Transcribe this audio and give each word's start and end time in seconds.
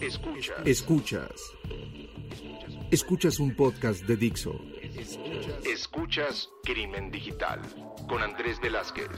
Escuchas. 0.00 0.64
Escuchas. 0.64 1.52
Escuchas 2.92 3.40
un 3.40 3.56
podcast 3.56 4.04
de 4.04 4.16
Dixo. 4.16 4.52
Escuchas 5.64 6.48
Crimen 6.62 7.10
Digital 7.10 7.60
con 8.08 8.22
Andrés 8.22 8.60
Velázquez. 8.60 9.08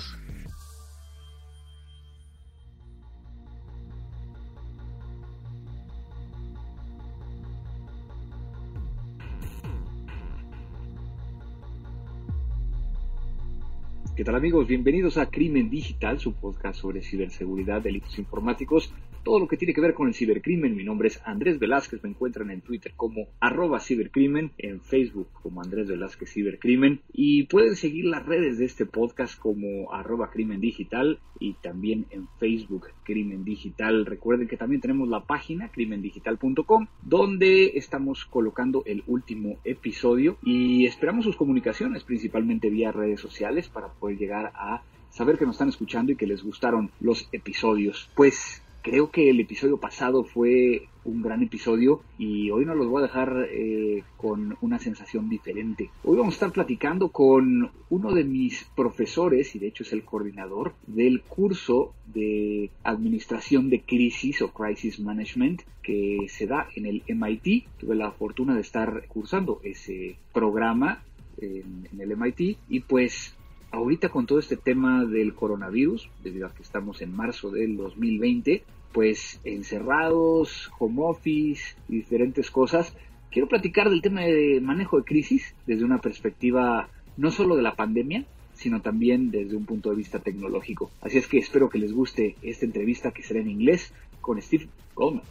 ¿Qué 14.17 14.25
tal 14.25 14.35
amigos? 14.35 14.67
Bienvenidos 14.67 15.19
a 15.19 15.27
Crimen 15.27 15.69
Digital, 15.69 16.19
su 16.19 16.33
podcast 16.33 16.81
sobre 16.81 17.03
ciberseguridad, 17.03 17.83
delitos 17.83 18.19
informáticos 18.19 18.91
todo 19.23 19.39
lo 19.39 19.49
que 19.49 19.57
tiene 19.57 19.75
que 19.75 19.81
ver 19.81 19.95
con 19.95 20.09
el 20.09 20.15
cibercrimen. 20.15 20.77
Mi 20.77 20.85
nombre 20.85 21.09
es 21.09 21.21
Andrés 21.25 21.59
Velázquez, 21.59 22.03
me 22.03 22.11
encuentran 22.11 22.51
en 22.51 22.61
Twitter 22.61 22.93
como 22.97 23.29
arroba 23.41 23.81
cibercrimen, 23.81 24.53
en 24.59 24.81
Facebook 24.81 25.29
como 25.43 25.63
Andrés 25.63 25.89
Velázquez 25.89 26.33
Cibercrimen 26.33 27.01
y 27.13 27.45
pueden 27.45 27.77
seguir 27.77 28.07
las 28.07 28.27
redes 28.27 28.59
de 28.59 28.65
este 28.65 28.87
podcast 28.87 29.39
como 29.39 29.93
arroba 29.93 30.31
crimen 30.31 30.61
digital 30.61 31.19
y 31.39 31.55
también 31.55 32.07
en 32.11 32.29
Facebook 32.39 32.89
Crimen 33.05 33.45
Digital. 33.45 34.07
Recuerden 34.07 34.49
que 34.49 34.57
también 34.57 34.81
tenemos 34.81 35.09
la 35.09 35.25
página 35.25 35.71
crimendigital.com 35.71 36.87
donde 37.03 37.79
estamos 37.79 38.25
colocando 38.25 38.83
el 38.87 39.03
último 39.07 39.59
episodio 39.65 40.39
y 40.43 40.87
esperamos 40.87 41.25
sus 41.25 41.37
comunicaciones 41.37 42.05
principalmente 42.05 42.71
vía 42.71 42.93
redes 42.93 43.21
sociales 43.21 43.69
para 43.69 43.89
poder 43.89 44.19
llegar 44.19 44.53
a 44.55 44.83
saber 45.11 45.39
que 45.39 45.47
nos 45.47 45.57
están 45.57 45.69
escuchando 45.69 46.13
y 46.13 46.17
que 46.17 46.27
les 46.27 46.43
gustaron 46.43 46.91
los 47.01 47.29
episodios. 47.33 48.11
Pues 48.15 48.63
Creo 48.83 49.11
que 49.11 49.29
el 49.29 49.41
episodio 49.41 49.77
pasado 49.77 50.25
fue 50.25 50.89
un 51.05 51.21
gran 51.21 51.43
episodio 51.43 52.01
y 52.19 52.51
hoy 52.51 52.65
nos 52.65 52.77
los 52.77 52.89
voy 52.89 53.03
a 53.03 53.07
dejar 53.07 53.47
eh, 53.51 54.03
con 54.17 54.57
una 54.63 54.79
sensación 54.79 55.29
diferente. 55.29 55.91
Hoy 56.03 56.17
vamos 56.17 56.35
a 56.35 56.37
estar 56.37 56.53
platicando 56.53 57.11
con 57.11 57.71
uno 57.91 58.15
de 58.15 58.25
mis 58.25 58.65
profesores 58.75 59.55
y 59.55 59.59
de 59.59 59.69
hecho 59.69 59.83
es 59.83 59.93
el 59.93 60.05
coordinador 60.05 60.75
del 60.87 61.21
curso 61.21 61.93
de 62.07 62.71
administración 62.83 63.69
de 63.69 63.83
crisis 63.83 64.41
o 64.41 64.51
crisis 64.51 64.99
management 64.99 65.61
que 65.83 66.27
se 66.29 66.47
da 66.47 66.67
en 66.75 66.87
el 66.87 67.03
MIT. 67.07 67.67
Tuve 67.79 67.95
la 67.95 68.13
fortuna 68.13 68.55
de 68.55 68.63
estar 68.63 69.07
cursando 69.09 69.61
ese 69.63 70.17
programa 70.33 71.03
en, 71.37 71.87
en 71.93 72.01
el 72.01 72.17
MIT 72.17 72.57
y 72.71 72.81
pues 72.81 73.35
ahorita 73.71 74.09
con 74.09 74.27
todo 74.27 74.39
este 74.39 74.57
tema 74.57 75.05
del 75.05 75.35
coronavirus, 75.35 76.09
debido 76.23 76.47
a 76.47 76.55
que 76.55 76.63
estamos 76.63 77.03
en 77.03 77.15
marzo 77.15 77.51
del 77.51 77.77
2020, 77.77 78.65
pues 78.93 79.41
encerrados, 79.45 80.71
home 80.79 81.03
office 81.03 81.77
diferentes 81.89 82.51
cosas, 82.51 82.95
quiero 83.31 83.49
platicar 83.49 83.91
del 83.91 84.03
tema 84.03 84.23
de 84.23 84.61
manejo 84.61 84.99
de 84.99 85.05
crisis 85.05 85.55
desde 85.67 85.85
una 85.85 85.99
perspectiva 85.99 86.89
no 87.17 87.31
solo 87.31 87.57
de 87.57 87.63
la 87.63 87.77
pandemia, 87.77 88.25
sino 88.55 88.83
también 88.83 89.31
desde 89.31 89.57
un 89.57 89.65
punto 89.65 89.91
de 89.91 89.97
vista 89.97 90.19
tecnológico. 90.19 90.91
Así 91.01 91.19
es 91.19 91.27
que 91.27 91.39
espero 91.39 91.71
que 91.71 91.79
les 91.79 91.93
guste 91.93 92.37
esta 92.43 92.67
entrevista 92.67 93.13
que 93.13 93.23
será 93.23 93.41
en 93.41 93.51
inglés 93.51 93.93
con 94.21 94.41
Steve 94.43 94.69
Goldman. 94.95 95.25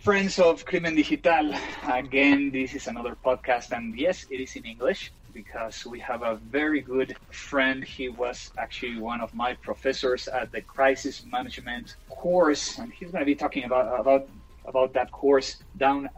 Friends 0.00 0.38
of 0.38 0.64
Crimen 0.64 0.94
Digital, 0.96 1.52
again, 1.86 2.50
this 2.50 2.74
is 2.74 2.86
another 2.86 3.16
podcast, 3.24 3.70
and 3.72 3.94
yes, 3.98 4.24
it 4.30 4.40
is 4.40 4.56
in 4.56 4.64
English 4.64 5.12
because 5.30 5.84
we 5.84 6.00
have 6.00 6.22
a 6.22 6.40
very 6.42 6.80
good 6.80 7.16
friend. 7.30 7.84
He 7.84 8.08
was 8.08 8.50
actually 8.58 8.98
one 8.98 9.20
of 9.20 9.34
my 9.34 9.56
professors 9.62 10.26
at 10.26 10.52
the 10.52 10.62
crisis 10.62 11.22
management 11.30 11.96
course, 12.08 12.78
and 12.78 12.90
he's 12.92 13.10
going 13.10 13.20
to 13.20 13.26
be 13.26 13.34
talking 13.34 13.64
about 13.64 14.00
about 14.00 14.22
about 14.66 14.94
that 14.94 15.12
course 15.12 15.56
down 15.76 16.08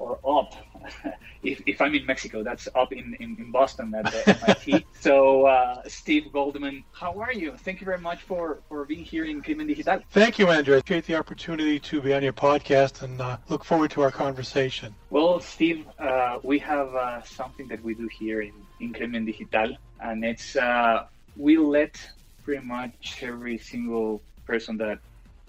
or 0.00 0.18
up. 0.38 0.54
if, 1.42 1.62
if 1.66 1.80
I'm 1.80 1.94
in 1.94 2.06
Mexico, 2.06 2.42
that's 2.42 2.66
up 2.74 2.92
in, 2.92 3.14
in, 3.20 3.36
in 3.38 3.50
Boston 3.52 3.94
at 3.94 4.06
the 4.10 4.38
MIT. 4.40 4.86
so, 5.00 5.46
uh, 5.46 5.82
Steve 5.86 6.32
Goldman, 6.32 6.82
how 6.92 7.20
are 7.20 7.32
you? 7.32 7.56
Thank 7.58 7.80
you 7.80 7.84
very 7.84 7.98
much 7.98 8.22
for, 8.22 8.60
for 8.68 8.84
being 8.86 9.04
here 9.04 9.26
in 9.26 9.42
Crimen 9.42 9.66
Digital. 9.66 10.00
Thank 10.10 10.38
you, 10.38 10.48
Andrew. 10.48 10.74
I 10.74 10.78
appreciate 10.78 11.06
the 11.06 11.16
opportunity 11.16 11.78
to 11.78 12.00
be 12.00 12.14
on 12.14 12.22
your 12.22 12.32
podcast 12.32 13.02
and 13.02 13.20
uh, 13.20 13.36
look 13.48 13.62
forward 13.62 13.90
to 13.92 14.00
our 14.00 14.10
conversation. 14.10 14.94
Well, 15.10 15.38
Steve, 15.40 15.86
uh, 15.98 16.38
we 16.42 16.58
have 16.60 16.94
uh, 16.94 17.22
something 17.22 17.68
that 17.68 17.82
we 17.84 17.94
do 17.94 18.08
here 18.08 18.40
in, 18.40 18.54
in 18.80 18.94
Crimen 18.94 19.26
Digital, 19.26 19.76
and 20.00 20.24
it's 20.24 20.56
uh, 20.56 21.04
we 21.36 21.58
let 21.58 21.94
pretty 22.42 22.64
much 22.64 23.18
every 23.22 23.58
single 23.58 24.22
person 24.46 24.78
that 24.78 24.98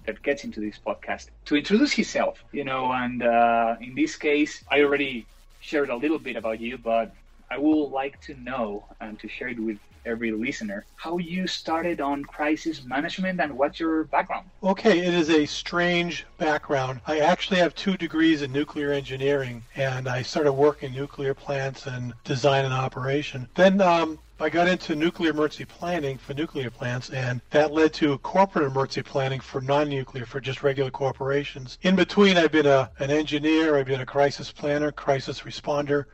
that 0.06 0.22
gets 0.24 0.44
into 0.44 0.60
this 0.60 0.80
podcast 0.86 1.28
to 1.46 1.56
introduce 1.56 1.94
himself, 1.94 2.44
you 2.52 2.64
know. 2.64 2.92
And 2.92 3.24
uh, 3.24 3.76
in 3.82 3.96
this 3.96 4.16
case, 4.16 4.64
I 4.70 4.82
already 4.82 5.28
shared 5.60 5.90
a 5.90 5.96
little 5.96 6.20
bit 6.20 6.36
about 6.36 6.60
you, 6.60 6.78
but 6.78 7.14
I 7.50 7.58
would 7.58 7.90
like 7.90 8.20
to 8.22 8.36
know 8.36 8.86
and 9.00 9.20
to 9.20 9.28
share 9.28 9.50
it 9.50 9.60
with 9.60 9.78
every 10.06 10.32
listener 10.32 10.86
how 10.96 11.18
you 11.18 11.46
started 11.48 12.02
on 12.02 12.24
crisis 12.24 12.84
management 12.84 13.40
and 13.40 13.58
what's 13.58 13.80
your 13.80 14.06
background. 14.06 14.48
Okay, 14.64 15.00
it 15.00 15.14
is 15.14 15.30
a 15.30 15.46
strange 15.46 16.26
background. 16.38 17.02
I 17.08 17.20
actually 17.20 17.58
have 17.58 17.76
two 17.76 17.98
degrees 17.98 18.42
in 18.42 18.52
nuclear 18.52 18.92
engineering, 18.92 19.64
and 19.76 20.08
I 20.08 20.22
started 20.22 20.54
working 20.54 20.90
in 20.90 20.96
nuclear 20.96 21.34
plants 21.34 21.88
and 21.88 22.14
design 22.24 22.66
and 22.66 22.74
operation. 22.74 23.48
Then 23.56 23.82
um, 23.82 24.20
I 24.41 24.50
got 24.50 24.68
into 24.68 24.96
nuclear 24.96 25.29
emergency 25.29 25.66
planning 25.66 26.18
for 26.18 26.34
nuclear 26.34 26.72
plants, 26.72 27.12
and 27.12 27.41
that 27.52 27.72
led 27.72 27.94
to 27.94 28.18
corporate 28.19 28.66
emergency 28.66 29.03
planning 29.03 29.40
for 29.40 29.62
non-nuclear, 29.62 30.25
for 30.25 30.41
just 30.41 30.63
regular 30.63 30.90
corporations. 30.90 31.78
In 31.84 31.96
between, 31.96 32.38
I've 32.38 32.52
been 32.52 32.66
a, 32.66 32.90
an 32.97 33.12
engineer, 33.12 33.78
I've 33.78 33.85
been 33.85 34.02
a 34.02 34.06
crisis 34.06 34.52
planner, 34.52 34.91
crisis 34.91 35.41
responder, 35.41 36.06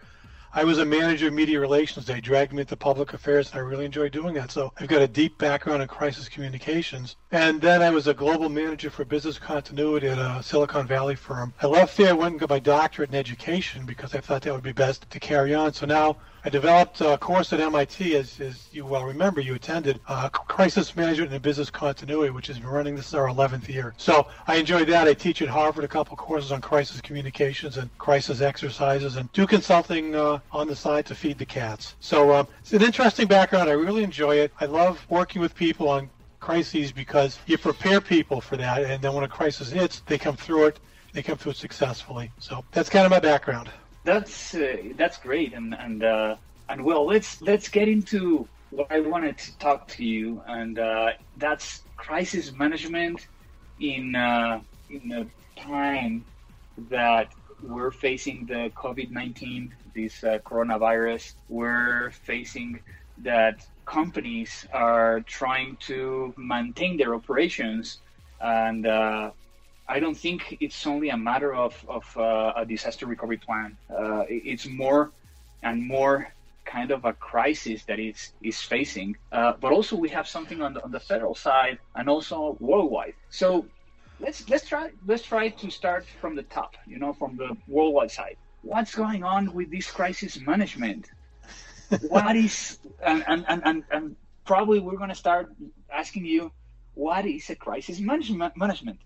I 0.54 0.64
was 0.64 0.78
a 0.78 0.86
manager 0.86 1.28
of 1.28 1.34
media 1.34 1.60
relations. 1.60 2.06
They 2.06 2.22
dragged 2.22 2.54
me 2.54 2.62
into 2.62 2.76
public 2.76 3.14
affairs, 3.14 3.52
and 3.52 3.60
I 3.60 3.64
really 3.64 3.86
enjoyed 3.86 4.12
doing 4.12 4.34
that. 4.36 4.52
So 4.52 4.74
I've 4.80 4.88
got 4.88 5.02
a 5.02 5.08
deep 5.08 5.38
background 5.38 5.82
in 5.82 5.88
crisis 5.88 6.30
communications. 6.30 7.16
And 7.32 7.62
then 7.62 7.82
I 7.82 7.90
was 7.90 8.08
a 8.08 8.14
global 8.14 8.50
manager 8.50 8.90
for 8.90 9.06
business 9.06 9.38
continuity 9.38 10.08
at 10.08 10.18
a 10.18 10.42
Silicon 10.42 10.88
Valley 10.88 11.16
firm. 11.16 11.54
I 11.62 11.68
left 11.68 11.98
there, 11.98 12.16
went 12.16 12.34
and 12.34 12.40
got 12.40 12.50
my 12.50 12.60
doctorate 12.60 13.10
in 13.10 13.16
education 13.16 13.86
because 13.86 14.16
I 14.16 14.20
thought 14.20 14.42
that 14.44 14.54
would 14.54 14.64
be 14.64 14.72
best 14.72 15.10
to 15.10 15.20
carry 15.20 15.54
on. 15.54 15.74
So 15.74 15.86
now 15.86 16.18
I 16.48 16.50
developed 16.50 17.02
a 17.02 17.18
course 17.18 17.52
at 17.52 17.60
MIT, 17.60 18.16
as, 18.16 18.40
as 18.40 18.70
you 18.72 18.86
well 18.86 19.04
remember, 19.04 19.42
you 19.42 19.56
attended, 19.56 20.00
uh, 20.08 20.30
Crisis 20.30 20.96
Management 20.96 21.34
and 21.34 21.42
Business 21.42 21.70
Continuity, 21.70 22.30
which 22.30 22.48
has 22.48 22.58
been 22.58 22.70
running, 22.70 22.96
this 22.96 23.08
is 23.08 23.14
our 23.16 23.28
11th 23.28 23.68
year. 23.68 23.94
So 23.98 24.28
I 24.48 24.56
enjoyed 24.56 24.88
that. 24.88 25.10
I 25.10 25.14
teach 25.14 25.42
at 25.42 25.50
Harvard 25.50 25.84
a 25.84 25.90
couple 25.90 26.16
courses 26.16 26.54
on 26.54 26.62
crisis 26.62 27.02
communications 27.02 27.76
and 27.76 27.90
crisis 27.98 28.40
exercises 28.40 29.18
and 29.18 29.30
do 29.34 29.46
consulting 29.46 30.16
uh, 30.16 30.37
on 30.52 30.68
the 30.68 30.76
side 30.76 31.06
to 31.08 31.16
feed 31.16 31.38
the 31.38 31.46
cats. 31.46 31.96
So 32.00 32.34
um, 32.34 32.48
it's 32.60 32.74
an 32.74 32.82
interesting 32.82 33.28
background. 33.28 33.70
I 33.70 33.74
really 33.74 34.04
enjoy 34.04 34.36
it. 34.38 34.52
I 34.60 34.66
love 34.66 35.06
working 35.10 35.42
with 35.42 35.56
people 35.56 35.90
on 35.90 36.10
crises 36.40 36.92
because 36.92 37.40
you 37.46 37.58
prepare 37.58 38.00
people 38.00 38.42
for 38.42 38.58
that, 38.58 38.84
and 38.84 39.02
then 39.02 39.14
when 39.14 39.24
a 39.24 39.28
crisis 39.28 39.72
hits, 39.72 40.02
they 40.06 40.18
come 40.18 40.36
through 40.36 40.66
it. 40.66 40.80
They 41.14 41.24
come 41.24 41.38
through 41.38 41.52
it 41.52 41.58
successfully. 41.58 42.32
So 42.40 42.64
that's 42.72 42.90
kind 42.90 43.06
of 43.06 43.12
my 43.12 43.20
background. 43.20 43.70
That's 44.04 44.56
uh, 44.56 44.78
that's 44.96 45.18
great, 45.18 45.54
and 45.54 45.74
and 45.74 46.04
uh, 46.04 46.36
and 46.70 46.84
well, 46.84 47.06
let's 47.06 47.42
let's 47.42 47.68
get 47.70 47.88
into 47.88 48.48
what 48.70 48.92
I 48.92 49.00
wanted 49.00 49.38
to 49.40 49.58
talk 49.58 49.88
to 49.90 50.06
you, 50.06 50.42
and 50.48 50.80
uh, 50.80 51.12
that's 51.38 51.82
crisis 51.96 52.52
management 52.54 53.28
in 53.80 54.16
uh, 54.16 54.62
in 54.90 55.12
a 55.12 55.60
time 55.60 56.24
that 56.90 57.34
we're 57.64 57.92
facing 57.92 58.46
the 58.46 58.72
COVID 58.76 59.12
nineteen, 59.12 59.74
this 59.96 60.24
uh, 60.24 60.40
coronavirus. 60.46 61.34
We're 61.50 62.12
facing 62.12 62.80
that 63.20 63.66
companies 63.86 64.68
are 64.74 65.22
trying 65.22 65.78
to 65.78 66.34
maintain 66.38 66.98
their 66.98 67.16
operations 67.16 68.00
and 68.42 68.86
uh, 68.86 69.32
I 69.88 70.00
don't 70.00 70.18
think 70.18 70.58
it's 70.60 70.86
only 70.86 71.10
a 71.10 71.18
matter 71.18 71.54
of, 71.56 71.74
of 71.88 72.18
uh, 72.18 72.54
a 72.56 72.66
disaster 72.66 73.06
recovery 73.06 73.38
plan. 73.38 73.78
Uh, 73.90 74.24
it's 74.28 74.68
more 74.68 75.12
and 75.64 75.86
more 75.88 76.34
kind 76.66 76.92
of 76.92 77.06
a 77.06 77.14
crisis 77.14 77.86
that 77.86 77.98
is 77.98 78.34
is 78.42 78.62
facing. 78.62 79.16
Uh, 79.32 79.54
but 79.62 79.72
also 79.72 79.96
we 79.96 80.10
have 80.10 80.28
something 80.28 80.62
on 80.62 80.74
the, 80.74 80.84
on 80.84 80.92
the 80.92 81.00
federal 81.00 81.34
side 81.34 81.80
and 81.96 82.10
also 82.10 82.58
worldwide. 82.60 83.14
So 83.30 83.66
let's 84.20 84.50
let's 84.50 84.66
try 84.66 84.92
let's 85.06 85.24
try 85.24 85.50
to 85.50 85.70
start 85.70 86.06
from 86.22 86.36
the 86.36 86.44
top. 86.44 86.76
You 86.86 87.00
know, 87.00 87.14
from 87.14 87.38
the 87.38 87.56
worldwide 87.68 88.12
side. 88.12 88.38
What's 88.62 88.94
going 88.94 89.24
on 89.24 89.54
with 89.54 89.72
this 89.72 89.90
crisis 89.90 90.40
management? 90.40 91.10
what 92.10 92.36
is 92.36 92.80
and 93.02 93.24
and, 93.28 93.46
and, 93.48 93.62
and, 93.66 93.84
and 93.92 94.16
probably 94.46 94.80
we're 94.80 94.98
going 94.98 95.10
to 95.10 95.16
start 95.16 95.54
asking 95.92 96.26
you 96.26 96.52
what 96.96 97.26
is 97.26 97.50
a 97.50 97.56
crisis 97.56 98.00
management 98.00 98.58
management 98.58 99.00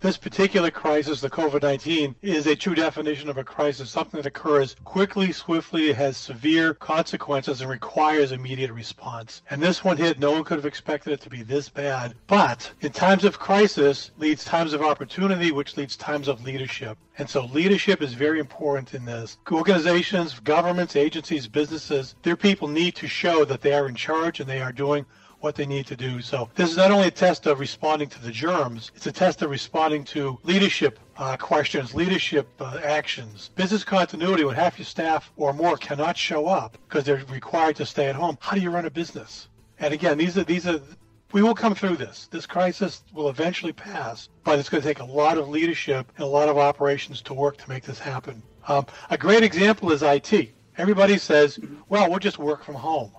This 0.00 0.16
particular 0.18 0.70
crisis, 0.70 1.22
the 1.22 1.30
COVID 1.30 1.62
19, 1.62 2.16
is 2.20 2.46
a 2.46 2.54
true 2.54 2.74
definition 2.74 3.30
of 3.30 3.38
a 3.38 3.44
crisis, 3.44 3.88
something 3.88 4.18
that 4.18 4.26
occurs 4.26 4.76
quickly, 4.84 5.32
swiftly, 5.32 5.92
has 5.92 6.16
severe 6.16 6.74
consequences, 6.74 7.62
and 7.62 7.70
requires 7.70 8.30
immediate 8.30 8.70
response. 8.72 9.40
And 9.48 9.62
this 9.62 9.82
one 9.82 9.96
hit, 9.96 10.18
no 10.18 10.32
one 10.32 10.44
could 10.44 10.58
have 10.58 10.66
expected 10.66 11.14
it 11.14 11.22
to 11.22 11.30
be 11.30 11.42
this 11.42 11.70
bad. 11.70 12.14
But 12.26 12.70
in 12.82 12.92
times 12.92 13.24
of 13.24 13.38
crisis 13.38 14.10
leads 14.18 14.44
times 14.44 14.74
of 14.74 14.82
opportunity, 14.82 15.52
which 15.52 15.76
leads 15.78 15.96
times 15.96 16.28
of 16.28 16.44
leadership. 16.44 16.98
And 17.16 17.30
so 17.30 17.46
leadership 17.46 18.02
is 18.02 18.12
very 18.12 18.40
important 18.40 18.92
in 18.92 19.04
this. 19.04 19.38
Organizations, 19.50 20.38
governments, 20.40 20.96
agencies, 20.96 21.48
businesses, 21.48 22.14
their 22.22 22.36
people 22.36 22.68
need 22.68 22.94
to 22.96 23.06
show 23.06 23.44
that 23.46 23.62
they 23.62 23.72
are 23.72 23.88
in 23.88 23.94
charge 23.94 24.40
and 24.40 24.48
they 24.50 24.60
are 24.60 24.72
doing 24.72 25.06
what 25.44 25.54
they 25.54 25.66
need 25.66 25.86
to 25.86 25.94
do. 25.94 26.22
So 26.22 26.48
this 26.54 26.70
is 26.70 26.78
not 26.78 26.90
only 26.90 27.08
a 27.08 27.10
test 27.10 27.46
of 27.46 27.60
responding 27.60 28.08
to 28.08 28.22
the 28.22 28.32
germs, 28.32 28.90
it's 28.96 29.06
a 29.06 29.12
test 29.12 29.42
of 29.42 29.50
responding 29.50 30.02
to 30.06 30.38
leadership 30.42 30.98
uh, 31.18 31.36
questions, 31.36 31.94
leadership 31.94 32.48
uh, 32.60 32.80
actions, 32.82 33.50
business 33.54 33.84
continuity 33.84 34.44
when 34.44 34.54
half 34.56 34.78
your 34.78 34.86
staff 34.86 35.30
or 35.36 35.52
more 35.52 35.76
cannot 35.76 36.16
show 36.16 36.46
up 36.46 36.78
because 36.88 37.04
they're 37.04 37.22
required 37.28 37.76
to 37.76 37.84
stay 37.84 38.06
at 38.06 38.16
home. 38.16 38.38
How 38.40 38.56
do 38.56 38.62
you 38.62 38.70
run 38.70 38.86
a 38.86 38.90
business? 38.90 39.48
And 39.78 39.92
again, 39.92 40.16
these 40.16 40.38
are 40.38 40.44
these 40.44 40.66
are 40.66 40.80
we 41.32 41.42
will 41.42 41.54
come 41.54 41.74
through 41.74 41.96
this. 41.96 42.26
This 42.30 42.46
crisis 42.46 43.02
will 43.12 43.28
eventually 43.28 43.72
pass, 43.72 44.30
but 44.44 44.58
it's 44.58 44.70
going 44.70 44.82
to 44.82 44.88
take 44.88 45.00
a 45.00 45.04
lot 45.04 45.36
of 45.36 45.48
leadership 45.48 46.10
and 46.16 46.24
a 46.24 46.28
lot 46.38 46.48
of 46.48 46.56
operations 46.56 47.20
to 47.22 47.34
work 47.34 47.58
to 47.58 47.68
make 47.68 47.84
this 47.84 47.98
happen. 47.98 48.42
Um, 48.66 48.86
a 49.10 49.18
great 49.18 49.42
example 49.42 49.92
is 49.92 50.02
IT. 50.02 50.54
Everybody 50.78 51.18
says, 51.18 51.58
well, 51.88 52.08
we'll 52.08 52.18
just 52.18 52.38
work 52.38 52.64
from 52.64 52.76
home. 52.76 53.12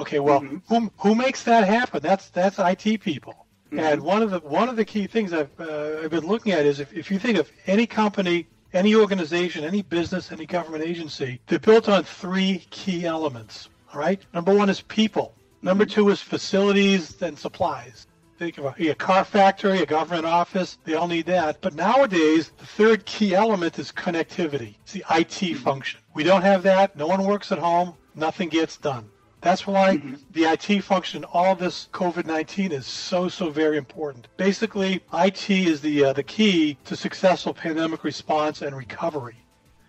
Okay, 0.00 0.18
well, 0.18 0.40
mm-hmm. 0.40 0.58
who 0.68 0.90
who 0.98 1.14
makes 1.14 1.44
that 1.44 1.66
happen? 1.66 2.00
That's 2.02 2.30
that's 2.30 2.58
IT 2.58 3.00
people. 3.02 3.46
Mm-hmm. 3.66 3.78
And 3.78 4.02
one 4.02 4.22
of 4.22 4.30
the 4.30 4.40
one 4.40 4.68
of 4.68 4.76
the 4.76 4.84
key 4.84 5.06
things 5.06 5.32
I've 5.32 5.50
uh, 5.60 6.00
I've 6.02 6.10
been 6.10 6.26
looking 6.26 6.52
at 6.52 6.64
is 6.64 6.80
if, 6.80 6.92
if 6.92 7.10
you 7.10 7.18
think 7.18 7.38
of 7.38 7.50
any 7.66 7.86
company, 7.86 8.48
any 8.72 8.94
organization, 8.94 9.64
any 9.64 9.82
business, 9.82 10.32
any 10.32 10.46
government 10.46 10.84
agency, 10.84 11.40
they're 11.46 11.58
built 11.58 11.88
on 11.88 12.04
three 12.04 12.66
key 12.70 13.04
elements. 13.04 13.68
All 13.92 14.00
right. 14.00 14.24
Number 14.32 14.54
one 14.54 14.70
is 14.70 14.80
people. 14.80 15.34
Number 15.62 15.84
mm-hmm. 15.84 15.94
two 15.94 16.08
is 16.08 16.20
facilities 16.22 17.20
and 17.20 17.38
supplies. 17.38 18.06
Think 18.38 18.56
of 18.56 18.64
a, 18.64 18.88
a 18.88 18.94
car 18.94 19.24
factory, 19.24 19.82
a 19.82 19.86
government 19.86 20.24
office. 20.24 20.78
They 20.84 20.94
all 20.94 21.08
need 21.08 21.26
that. 21.26 21.60
But 21.60 21.74
nowadays, 21.74 22.52
the 22.56 22.64
third 22.64 23.04
key 23.04 23.34
element 23.34 23.78
is 23.78 23.92
connectivity. 23.92 24.76
It's 24.82 24.92
the 24.92 25.04
IT 25.10 25.28
mm-hmm. 25.28 25.62
function. 25.62 26.00
We 26.14 26.22
don't 26.22 26.42
have 26.42 26.62
that. 26.62 26.96
No 26.96 27.06
one 27.06 27.22
works 27.24 27.52
at 27.52 27.58
home. 27.58 27.94
Nothing 28.14 28.48
gets 28.48 28.78
done. 28.78 29.10
That's 29.40 29.66
why 29.66 29.96
mm-hmm. 29.96 30.14
the 30.32 30.44
IT 30.44 30.82
function, 30.84 31.24
all 31.24 31.54
this 31.54 31.88
COVID-19 31.92 32.72
is 32.72 32.86
so, 32.86 33.28
so 33.28 33.48
very 33.50 33.78
important. 33.78 34.28
Basically, 34.36 35.02
IT 35.14 35.50
is 35.50 35.80
the, 35.80 36.04
uh, 36.04 36.12
the 36.12 36.22
key 36.22 36.76
to 36.84 36.94
successful 36.94 37.54
pandemic 37.54 38.04
response 38.04 38.60
and 38.60 38.76
recovery. 38.76 39.36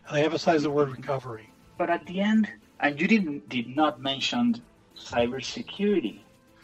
And 0.07 0.17
I 0.17 0.21
emphasize 0.21 0.63
the 0.63 0.69
word 0.69 0.89
mm-hmm. 0.89 1.01
recovery. 1.01 1.49
But 1.77 1.89
at 1.89 2.05
the 2.05 2.21
end, 2.21 2.47
and 2.79 2.99
you 2.99 3.07
didn't, 3.07 3.49
did 3.49 3.75
not 3.75 4.01
mention 4.01 4.61
cybersecurity. 4.97 6.19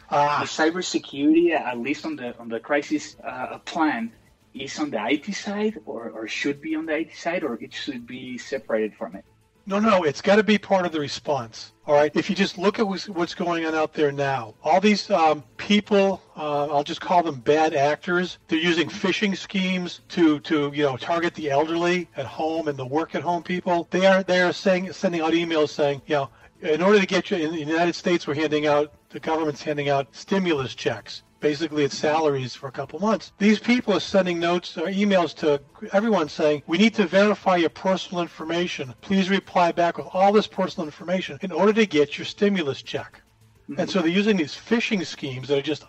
Ah. 0.09 0.39
The 0.41 0.47
cybersecurity, 0.47 1.51
at 1.51 1.77
least 1.79 2.05
on 2.05 2.15
the, 2.15 2.37
on 2.37 2.47
the 2.47 2.59
crisis 2.59 3.17
uh, 3.23 3.57
plan, 3.59 4.13
is 4.53 4.79
on 4.79 4.91
the 4.91 5.05
IT 5.05 5.33
side 5.33 5.77
or, 5.85 6.09
or 6.09 6.27
should 6.27 6.61
be 6.61 6.75
on 6.75 6.85
the 6.85 6.95
IT 6.95 7.15
side 7.15 7.43
or 7.43 7.61
it 7.61 7.73
should 7.73 8.07
be 8.07 8.37
separated 8.37 8.95
from 8.95 9.15
it? 9.15 9.25
No, 9.69 9.79
no, 9.79 10.05
it's 10.05 10.21
got 10.21 10.37
to 10.37 10.43
be 10.43 10.57
part 10.57 10.85
of 10.85 10.93
the 10.93 10.99
response. 11.01 11.73
All 11.85 11.93
right. 11.93 12.09
If 12.15 12.29
you 12.29 12.37
just 12.37 12.57
look 12.57 12.79
at 12.79 12.87
what's 12.87 13.35
going 13.35 13.65
on 13.65 13.75
out 13.75 13.93
there 13.93 14.13
now, 14.13 14.55
all 14.63 14.79
these 14.79 15.09
um, 15.09 15.43
people, 15.57 16.21
uh, 16.37 16.67
I'll 16.67 16.85
just 16.85 17.01
call 17.01 17.21
them 17.21 17.41
bad 17.41 17.73
actors. 17.73 18.37
They're 18.47 18.59
using 18.59 18.87
phishing 18.87 19.35
schemes 19.35 19.99
to, 20.09 20.39
to 20.39 20.71
you 20.73 20.83
know 20.83 20.95
target 20.95 21.35
the 21.35 21.51
elderly 21.51 22.07
at 22.15 22.25
home 22.25 22.69
and 22.69 22.79
the 22.79 22.85
work 22.85 23.13
at 23.13 23.23
home 23.23 23.43
people. 23.43 23.89
They 23.91 24.05
are 24.05 24.23
they 24.23 24.41
are 24.41 24.53
saying 24.53 24.93
sending 24.93 25.19
out 25.19 25.33
emails 25.33 25.69
saying, 25.69 26.01
you 26.05 26.15
know, 26.15 26.29
in 26.61 26.81
order 26.81 27.01
to 27.01 27.05
get 27.05 27.29
you 27.29 27.35
in 27.35 27.51
the 27.51 27.59
United 27.59 27.93
States, 27.93 28.25
we're 28.25 28.35
handing 28.35 28.67
out 28.67 28.93
the 29.09 29.19
government's 29.19 29.61
handing 29.61 29.89
out 29.89 30.07
stimulus 30.15 30.75
checks 30.75 31.23
basically 31.39 31.83
it's 31.83 31.97
salaries 31.97 32.55
for 32.55 32.67
a 32.67 32.71
couple 32.71 32.99
months. 32.99 33.31
These 33.37 33.59
people 33.59 33.93
are 33.93 33.99
sending 33.99 34.39
notes 34.39 34.77
or 34.77 34.87
emails 34.87 35.35
to 35.35 35.61
everyone 35.93 36.29
saying, 36.29 36.63
we 36.67 36.77
need 36.77 36.93
to 36.95 37.05
verify 37.05 37.57
your 37.57 37.69
personal 37.69 38.21
information. 38.21 38.93
Please 39.01 39.29
reply 39.29 39.71
back 39.71 39.97
with 39.97 40.07
all 40.13 40.31
this 40.31 40.47
personal 40.47 40.87
information 40.87 41.37
in 41.41 41.51
order 41.51 41.73
to 41.73 41.85
get 41.85 42.17
your 42.17 42.25
stimulus 42.25 42.81
check. 42.81 43.21
Mm-hmm. 43.69 43.81
And 43.81 43.89
so 43.89 44.01
they're 44.01 44.09
using 44.09 44.37
these 44.37 44.55
phishing 44.55 45.05
schemes 45.05 45.47
that 45.49 45.57
are 45.57 45.61
just 45.61 45.85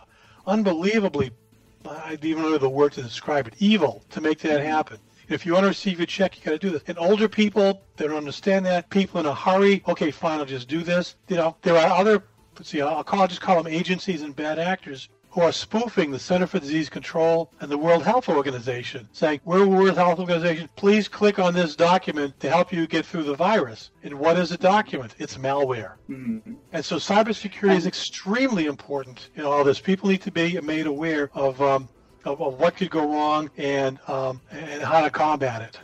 unbelievably, 0.47 1.31
I 1.89 2.17
don't 2.17 2.25
even 2.25 2.43
know 2.43 2.59
the 2.59 2.69
word 2.69 2.93
to 2.93 3.03
describe 3.03 3.47
it, 3.47 3.55
evil 3.59 4.05
to 4.11 4.21
make 4.21 4.41
that 4.41 4.61
happen. 4.61 4.99
If 5.29 5.45
you 5.45 5.53
want 5.53 5.65
to 5.65 5.69
receive 5.69 5.99
your 5.99 6.07
check, 6.07 6.39
you 6.39 6.45
got 6.45 6.53
to 6.53 6.59
do 6.59 6.71
this. 6.71 6.83
And 6.87 6.99
older 6.99 7.29
people, 7.29 7.83
they 7.97 8.07
don't 8.07 8.17
understand 8.17 8.65
that. 8.67 8.89
People 8.89 9.21
in 9.21 9.27
a 9.27 9.35
hurry, 9.35 9.83
okay, 9.87 10.11
fine, 10.11 10.39
I'll 10.39 10.47
just 10.47 10.69
do 10.69 10.83
this. 10.83 11.17
You 11.29 11.37
know, 11.37 11.57
there 11.63 11.77
are 11.77 11.99
other, 11.99 12.25
let's 12.57 12.71
see, 12.71 12.81
I'll 12.81 13.05
call, 13.05 13.27
just 13.27 13.43
call 13.43 13.63
them 13.63 13.73
agencies 13.73 14.23
and 14.23 14.35
bad 14.35 14.59
actors 14.59 15.11
who 15.39 15.45
are 15.45 15.53
spoofing 15.53 16.11
the 16.11 16.19
Center 16.19 16.49
for 16.49 16.59
Disease 16.59 16.91
Control 16.91 17.53
and 17.61 17.71
the 17.71 17.79
World 17.79 18.03
Health 18.03 18.29
Organization, 18.29 19.09
saying, 19.13 19.39
We're 19.45 19.61
the 19.61 19.69
World 19.69 19.97
Health 19.97 20.19
Organization. 20.19 20.69
Please 20.75 21.07
click 21.07 21.39
on 21.39 21.55
this 21.55 21.77
document 21.77 22.41
to 22.41 22.51
help 22.51 22.73
you 22.73 22.89
get 22.89 23.07
through 23.07 23.23
the 23.23 23.37
virus. 23.37 23.93
And 24.03 24.19
what 24.19 24.37
is 24.37 24.51
a 24.51 24.59
document? 24.59 25.15
It's 25.19 25.37
malware. 25.37 25.93
Mm-hmm. 26.11 26.55
And 26.73 26.85
so 26.85 26.97
cybersecurity 26.97 27.77
is 27.77 27.87
extremely 27.87 28.67
important 28.67 29.31
in 29.37 29.45
all 29.45 29.63
this. 29.63 29.79
People 29.79 30.09
need 30.09 30.23
to 30.23 30.33
be 30.33 30.61
made 30.61 30.89
aware 30.89 31.31
of, 31.35 31.63
um, 31.63 31.89
of, 32.25 32.43
of, 32.43 32.59
what 32.59 32.77
could 32.77 32.91
go 32.91 33.09
wrong 33.09 33.49
and, 33.57 34.01
um, 34.09 34.41
and 34.51 34.83
how 34.83 35.03
to 35.03 35.11
combat 35.11 35.63
it. 35.63 35.79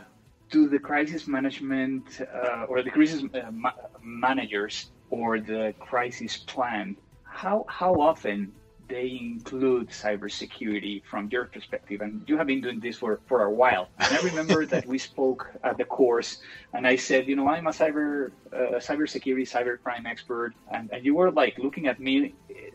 Do 0.49 0.67
the 0.67 0.79
crisis 0.79 1.27
management 1.27 2.19
uh, 2.19 2.65
or 2.67 2.83
the 2.83 2.91
crisis 2.91 3.23
uh, 3.33 3.51
ma- 3.53 3.71
managers 4.03 4.91
or 5.11 5.39
the 5.39 5.73
crisis 5.79 6.35
plan, 6.35 6.97
how, 7.23 7.65
how 7.69 7.93
often 7.93 8.51
they 8.87 9.17
include 9.19 9.89
cybersecurity 9.89 11.03
from 11.03 11.29
your 11.31 11.45
perspective? 11.45 12.01
And 12.01 12.23
you 12.27 12.37
have 12.37 12.47
been 12.47 12.61
doing 12.61 12.79
this 12.79 12.97
for, 12.97 13.19
for 13.27 13.43
a 13.43 13.51
while. 13.51 13.89
And 13.99 14.13
I 14.17 14.21
remember 14.21 14.65
that 14.65 14.85
we 14.85 14.97
spoke 14.97 15.51
at 15.63 15.77
the 15.77 15.85
course, 15.85 16.39
and 16.73 16.87
I 16.87 16.95
said, 16.95 17.27
you 17.27 17.35
know, 17.35 17.47
I'm 17.47 17.67
a 17.67 17.71
cyber 17.71 18.31
uh, 18.53 18.79
cybersecurity, 18.79 19.47
cybercrime 19.49 20.05
expert, 20.05 20.53
and, 20.71 20.89
and 20.91 21.05
you 21.05 21.15
were 21.15 21.31
like 21.31 21.57
looking 21.57 21.87
at 21.87 21.99
me, 21.99 22.33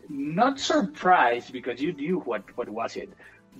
not 0.09 0.59
surprised 0.59 1.51
because 1.53 1.81
you 1.81 1.93
knew 1.93 2.19
what 2.19 2.43
what 2.57 2.69
was 2.69 2.95
it, 2.95 3.09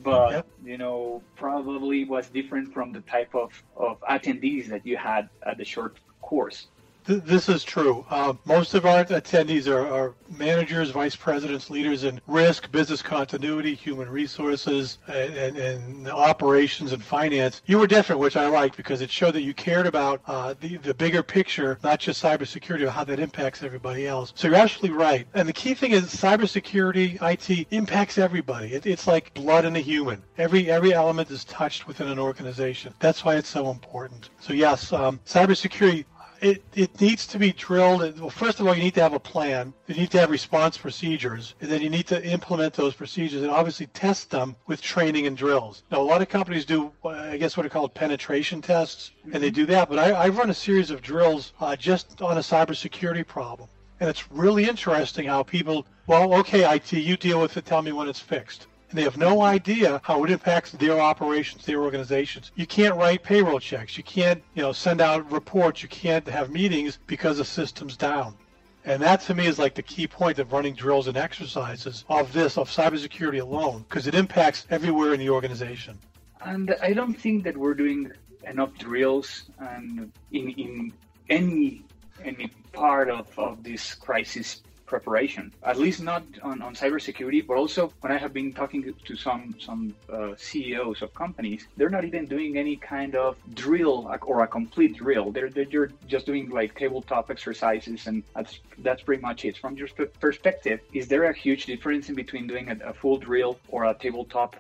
but 0.04 0.32
yep. 0.32 0.48
you 0.64 0.78
know, 0.78 1.22
probably 1.36 2.06
was 2.06 2.30
different 2.30 2.74
from 2.74 2.92
the 2.92 3.02
type 3.02 3.34
of 3.34 3.52
of 3.76 4.00
attendees 4.02 4.68
that 4.68 4.86
you 4.86 4.98
had 4.98 5.30
at 5.44 5.58
the 5.58 5.66
short 5.66 5.98
course 6.22 6.68
this 7.06 7.50
is 7.50 7.64
true. 7.64 8.06
Uh, 8.10 8.34
most 8.46 8.74
of 8.74 8.86
our 8.86 9.04
attendees 9.06 9.68
are, 9.68 9.88
are, 9.88 10.16
managers, 10.38 10.92
vice 10.92 11.16
presidents, 11.16 11.70
leaders 11.70 12.04
in 12.04 12.22
risk, 12.28 12.72
business 12.72 13.02
continuity, 13.02 13.76
human 13.76 14.10
resources, 14.10 14.98
and, 15.08 15.36
and, 15.36 15.58
and, 15.58 16.08
operations 16.08 16.94
and 16.94 17.04
finance. 17.04 17.62
You 17.66 17.80
were 17.80 17.88
different, 17.88 18.22
which 18.22 18.38
I 18.38 18.48
like 18.48 18.76
because 18.76 19.02
it 19.02 19.12
showed 19.12 19.34
that 19.36 19.42
you 19.42 19.54
cared 19.54 19.88
about 19.88 20.22
uh, 20.28 20.54
the, 20.60 20.78
the 20.78 20.94
bigger 20.94 21.24
picture, 21.24 21.78
not 21.84 22.00
just 22.00 22.24
cybersecurity, 22.24 22.86
but 22.86 22.92
how 22.92 23.04
that 23.04 23.20
impacts 23.20 23.64
everybody 23.64 24.08
else. 24.08 24.32
So 24.36 24.48
you're 24.48 24.58
absolutely 24.58 24.98
right. 24.98 25.28
And 25.34 25.48
the 25.48 25.54
key 25.54 25.74
thing 25.74 25.92
is 25.92 26.04
cybersecurity, 26.04 27.22
IT, 27.22 27.68
impacts 27.72 28.18
everybody. 28.18 28.74
It, 28.74 28.86
it's 28.86 29.08
like 29.08 29.34
blood 29.34 29.66
in 29.66 29.76
a 29.76 29.80
human. 29.80 30.24
Every 30.38 30.72
every 30.72 30.94
element 30.94 31.30
is 31.30 31.44
touched 31.46 31.88
within 31.88 32.08
an 32.08 32.20
organization. 32.20 32.94
That's 33.00 33.24
why 33.26 33.36
it's 33.36 33.50
so 33.50 33.70
important. 33.70 34.30
So 34.40 34.54
yes, 34.54 34.94
um, 34.94 35.20
cybersecurity 35.26 36.06
it, 36.42 36.64
it 36.74 37.00
needs 37.00 37.28
to 37.28 37.40
be 37.40 37.54
drilled. 37.54 38.20
Well, 38.20 38.32
first 38.32 38.60
of 38.60 38.68
all, 38.68 38.76
you 38.76 38.82
need 38.82 38.96
to 38.96 39.02
have 39.02 39.14
a 39.14 39.20
plan. 39.20 39.74
You 39.88 39.96
need 39.96 40.12
to 40.12 40.20
have 40.20 40.32
response 40.32 40.78
procedures, 40.78 41.54
and 41.62 41.70
then 41.70 41.82
you 41.82 41.90
need 41.90 42.08
to 42.08 42.24
implement 42.26 42.74
those 42.74 42.96
procedures 42.96 43.44
and 43.44 43.52
obviously 43.52 43.86
test 43.88 44.32
them 44.32 44.56
with 44.66 44.82
training 44.82 45.28
and 45.28 45.38
drills. 45.38 45.84
Now, 45.92 46.02
a 46.02 46.04
lot 46.04 46.22
of 46.22 46.30
companies 46.30 46.66
do, 46.66 46.92
I 47.06 47.38
guess, 47.38 47.56
what 47.56 47.66
are 47.66 47.70
called 47.70 47.94
penetration 47.94 48.62
tests, 48.62 49.12
mm-hmm. 49.20 49.36
and 49.36 49.44
they 49.44 49.52
do 49.52 49.68
that. 49.68 49.88
But 49.88 50.00
I, 50.00 50.12
I 50.12 50.30
run 50.30 50.50
a 50.50 50.54
series 50.54 50.90
of 50.90 51.02
drills 51.02 51.54
uh, 51.60 51.76
just 51.76 52.22
on 52.22 52.38
a 52.38 52.42
cybersecurity 52.42 53.26
problem, 53.26 53.70
and 54.00 54.10
it's 54.10 54.32
really 54.32 54.68
interesting 54.68 55.28
how 55.28 55.44
people, 55.44 55.86
well, 56.08 56.34
okay, 56.40 56.76
IT, 56.76 56.92
you 56.92 57.18
deal 57.18 57.40
with 57.40 57.56
it. 57.56 57.66
Tell 57.66 57.84
me 57.84 57.92
when 57.92 58.10
it's 58.10 58.20
fixed 58.20 58.68
and 58.92 58.98
they 58.98 59.04
have 59.04 59.18
no 59.18 59.42
idea 59.42 60.02
how 60.04 60.24
it 60.26 60.32
impacts 60.32 60.72
their 60.72 61.00
operations, 61.00 61.66
their 61.66 61.82
organizations. 61.82 62.52
You 62.56 62.68
can't 62.68 62.96
write 62.98 63.24
payroll 63.24 63.60
checks. 63.60 63.98
You 63.98 64.04
can't, 64.04 64.44
you 64.54 64.62
know, 64.62 64.74
send 64.74 65.00
out 65.00 65.32
reports. 65.32 65.82
You 65.82 65.88
can't 65.88 66.28
have 66.28 66.52
meetings 66.52 67.00
because 67.08 67.38
the 67.38 67.46
system's 67.46 67.96
down. 67.96 68.36
And 68.84 69.02
that 69.02 69.22
to 69.22 69.34
me 69.34 69.46
is 69.46 69.58
like 69.58 69.76
the 69.76 69.82
key 69.82 70.08
point 70.08 70.40
of 70.40 70.52
running 70.52 70.76
drills 70.76 71.08
and 71.08 71.16
exercises 71.16 72.04
of 72.10 72.34
this, 72.34 72.58
of 72.58 72.70
cybersecurity 72.70 73.42
alone, 73.42 73.86
because 73.88 74.08
it 74.08 74.16
impacts 74.16 74.68
everywhere 74.70 75.14
in 75.14 75.22
the 75.22 75.30
organization. 75.30 75.98
And 76.44 76.76
I 76.82 76.92
don't 76.92 77.14
think 77.14 77.46
that 77.46 77.56
we're 77.56 77.76
doing 77.76 78.12
enough 78.46 78.78
drills 78.78 79.44
and 79.60 80.12
in, 80.32 80.50
in 80.50 80.94
any 81.30 81.86
any 82.26 82.52
part 82.74 83.10
of, 83.10 83.28
of 83.40 83.64
this 83.64 83.96
crisis 83.96 84.62
preparation. 84.96 85.44
At 85.72 85.78
least 85.86 86.00
not 86.12 86.24
on, 86.50 86.62
on 86.68 86.72
cybersecurity, 86.84 87.42
but 87.48 87.56
also 87.62 87.82
when 88.02 88.12
I 88.16 88.20
have 88.24 88.34
been 88.40 88.50
talking 88.62 88.82
to 89.08 89.14
some 89.28 89.44
some 89.68 89.82
uh, 90.16 90.34
CEOs 90.48 91.00
of 91.06 91.10
companies, 91.24 91.62
they're 91.78 91.96
not 91.98 92.06
even 92.10 92.24
doing 92.36 92.52
any 92.66 92.76
kind 92.96 93.14
of 93.26 93.32
drill 93.64 93.98
or 94.32 94.38
a 94.48 94.50
complete 94.60 94.94
drill. 95.04 95.26
They're 95.36 95.52
they're 95.56 95.90
just 96.14 96.26
doing 96.32 96.46
like 96.60 96.70
tabletop 96.84 97.26
exercises, 97.36 98.00
and 98.10 98.18
that's 98.36 98.54
that's 98.86 99.02
pretty 99.08 99.24
much 99.30 99.40
it. 99.50 99.56
From 99.64 99.74
your 99.80 99.90
perspective, 100.26 100.80
is 101.02 101.06
there 101.12 101.24
a 101.34 101.36
huge 101.46 101.64
difference 101.74 102.04
in 102.10 102.16
between 102.24 102.46
doing 102.54 102.66
a, 102.74 102.76
a 102.92 102.94
full 103.02 103.18
drill 103.28 103.54
or 103.74 103.80
a 103.92 103.94
tabletop 104.06 104.52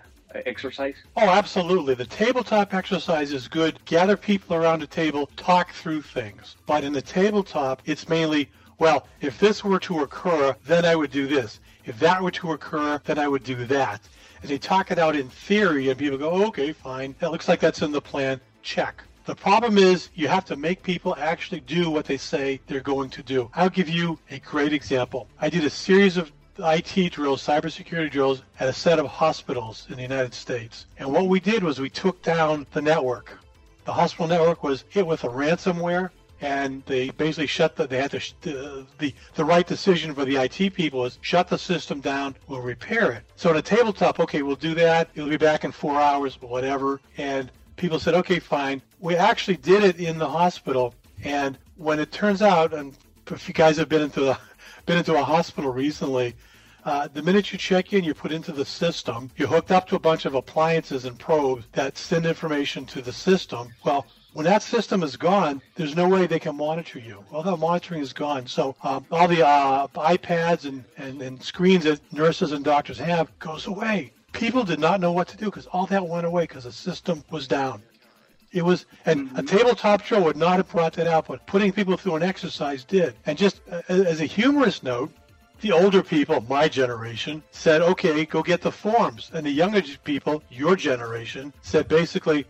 exercise? 0.53 0.95
Oh, 1.17 1.29
absolutely. 1.29 1.93
The 1.93 2.05
tabletop 2.05 2.73
exercise 2.73 3.31
is 3.33 3.47
good. 3.47 3.73
Gather 3.85 4.17
people 4.17 4.55
around 4.55 4.81
a 4.81 4.87
table, 4.87 5.29
talk 5.35 5.71
through 5.73 6.01
things. 6.01 6.55
But 6.65 6.83
in 6.83 6.93
the 6.93 7.01
tabletop, 7.01 7.81
it's 7.85 8.07
mainly, 8.07 8.49
well, 8.81 9.05
if 9.21 9.37
this 9.37 9.63
were 9.63 9.79
to 9.79 10.01
occur, 10.01 10.55
then 10.65 10.85
I 10.85 10.95
would 10.95 11.11
do 11.11 11.27
this. 11.27 11.59
If 11.85 11.99
that 11.99 12.19
were 12.19 12.31
to 12.31 12.53
occur, 12.53 12.99
then 13.05 13.19
I 13.19 13.27
would 13.27 13.43
do 13.43 13.63
that. 13.67 14.01
And 14.41 14.49
they 14.49 14.57
talk 14.57 14.89
it 14.89 14.97
out 14.97 15.15
in 15.15 15.29
theory, 15.29 15.89
and 15.89 15.99
people 15.99 16.17
go, 16.17 16.47
okay, 16.47 16.73
fine. 16.73 17.13
That 17.19 17.31
looks 17.31 17.47
like 17.47 17.59
that's 17.59 17.83
in 17.83 17.91
the 17.91 18.01
plan. 18.01 18.41
Check. 18.63 19.03
The 19.25 19.35
problem 19.35 19.77
is 19.77 20.09
you 20.15 20.27
have 20.29 20.45
to 20.45 20.55
make 20.55 20.81
people 20.81 21.15
actually 21.19 21.59
do 21.59 21.91
what 21.91 22.05
they 22.05 22.17
say 22.17 22.59
they're 22.65 22.79
going 22.79 23.11
to 23.11 23.21
do. 23.21 23.51
I'll 23.53 23.69
give 23.69 23.87
you 23.87 24.17
a 24.31 24.39
great 24.39 24.73
example. 24.73 25.27
I 25.39 25.47
did 25.47 25.63
a 25.63 25.69
series 25.69 26.17
of 26.17 26.31
IT 26.57 27.11
drills, 27.11 27.45
cybersecurity 27.45 28.09
drills, 28.09 28.41
at 28.59 28.67
a 28.67 28.73
set 28.73 28.97
of 28.97 29.05
hospitals 29.05 29.85
in 29.91 29.97
the 29.97 30.01
United 30.01 30.33
States. 30.33 30.87
And 30.97 31.13
what 31.13 31.27
we 31.27 31.39
did 31.39 31.63
was 31.63 31.79
we 31.79 31.91
took 31.91 32.23
down 32.23 32.65
the 32.71 32.81
network. 32.81 33.37
The 33.85 33.93
hospital 33.93 34.27
network 34.27 34.63
was 34.63 34.85
hit 34.89 35.05
with 35.05 35.23
a 35.23 35.27
ransomware, 35.27 36.09
and 36.41 36.83
they 36.87 37.11
basically 37.11 37.47
shut 37.47 37.75
the. 37.75 37.87
They 37.87 37.97
had 37.97 38.11
to 38.11 38.19
the 38.41 38.85
the, 38.97 39.13
the 39.35 39.45
right 39.45 39.65
decision 39.65 40.13
for 40.13 40.25
the 40.25 40.37
IT 40.37 40.73
people 40.73 41.05
is 41.05 41.19
shut 41.21 41.47
the 41.47 41.57
system 41.57 42.01
down. 42.01 42.35
We'll 42.47 42.61
repair 42.61 43.11
it. 43.11 43.23
So 43.35 43.51
in 43.51 43.57
a 43.57 43.61
tabletop, 43.61 44.19
okay, 44.19 44.41
we'll 44.41 44.55
do 44.55 44.73
that. 44.75 45.09
It'll 45.13 45.29
be 45.29 45.37
back 45.37 45.63
in 45.63 45.71
four 45.71 45.99
hours, 45.99 46.41
whatever. 46.41 46.99
And 47.17 47.51
people 47.75 47.99
said, 47.99 48.15
okay, 48.15 48.39
fine. 48.39 48.81
We 48.99 49.15
actually 49.15 49.57
did 49.57 49.83
it 49.83 49.99
in 49.99 50.17
the 50.17 50.29
hospital, 50.29 50.95
and 51.23 51.57
when 51.77 51.99
it 51.99 52.11
turns 52.11 52.41
out, 52.41 52.73
and 52.73 52.97
if 53.29 53.47
you 53.47 53.53
guys 53.53 53.77
have 53.77 53.89
been 53.89 54.01
into 54.01 54.21
the 54.21 54.37
been 54.87 54.97
into 54.97 55.15
a 55.15 55.23
hospital 55.23 55.71
recently, 55.71 56.35
uh, 56.83 57.07
the 57.13 57.21
minute 57.21 57.51
you 57.51 57.59
check 57.59 57.93
in, 57.93 58.03
you're 58.03 58.15
put 58.15 58.31
into 58.31 58.51
the 58.51 58.65
system. 58.65 59.29
You're 59.37 59.47
hooked 59.47 59.71
up 59.71 59.87
to 59.89 59.95
a 59.95 59.99
bunch 59.99 60.25
of 60.25 60.33
appliances 60.33 61.05
and 61.05 61.17
probes 61.19 61.65
that 61.73 61.99
send 61.99 62.25
information 62.25 62.87
to 62.87 63.03
the 63.03 63.13
system. 63.13 63.71
Well, 63.85 64.07
when 64.33 64.45
that 64.45 64.63
system 64.63 65.03
is 65.03 65.17
gone, 65.17 65.61
there's 65.75 65.95
no 65.95 66.07
way 66.07 66.25
they 66.25 66.39
can 66.39 66.55
monitor 66.55 66.99
you. 66.99 67.23
All 67.31 67.43
that 67.43 67.57
monitoring 67.57 68.01
is 68.01 68.13
gone. 68.13 68.47
So 68.47 68.75
um, 68.83 69.05
all 69.11 69.27
the 69.27 69.45
uh, 69.45 69.87
iPads 69.87 70.65
and, 70.65 70.83
and, 70.97 71.21
and 71.21 71.43
screens 71.43 71.83
that 71.83 71.99
nurses 72.13 72.53
and 72.53 72.63
doctors 72.63 72.97
have 72.97 73.27
goes 73.39 73.67
away. 73.67 74.13
People 74.31 74.63
did 74.63 74.79
not 74.79 75.01
know 75.01 75.11
what 75.11 75.27
to 75.29 75.37
do 75.37 75.45
because 75.45 75.67
all 75.67 75.85
that 75.87 76.07
went 76.07 76.25
away 76.25 76.43
because 76.43 76.63
the 76.63 76.71
system 76.71 77.23
was 77.29 77.47
down. 77.47 77.81
It 78.53 78.63
was, 78.63 78.85
and 79.05 79.27
mm-hmm. 79.27 79.39
a 79.39 79.43
tabletop 79.43 80.03
show 80.03 80.21
would 80.21 80.37
not 80.37 80.57
have 80.57 80.69
brought 80.69 80.93
that 80.93 81.07
out, 81.07 81.27
but 81.27 81.45
putting 81.47 81.71
people 81.71 81.97
through 81.97 82.15
an 82.15 82.23
exercise 82.23 82.83
did. 82.83 83.15
And 83.25 83.37
just 83.37 83.61
uh, 83.69 83.81
as 83.87 84.21
a 84.21 84.25
humorous 84.25 84.83
note, 84.83 85.11
the 85.61 85.71
older 85.71 86.01
people, 86.01 86.43
my 86.49 86.67
generation, 86.67 87.43
said, 87.51 87.81
okay, 87.81 88.25
go 88.25 88.41
get 88.41 88.61
the 88.61 88.71
forms. 88.71 89.29
And 89.33 89.45
the 89.45 89.51
younger 89.51 89.81
people, 90.03 90.41
your 90.49 90.75
generation, 90.75 91.53
said 91.61 91.87
basically, 91.87 92.45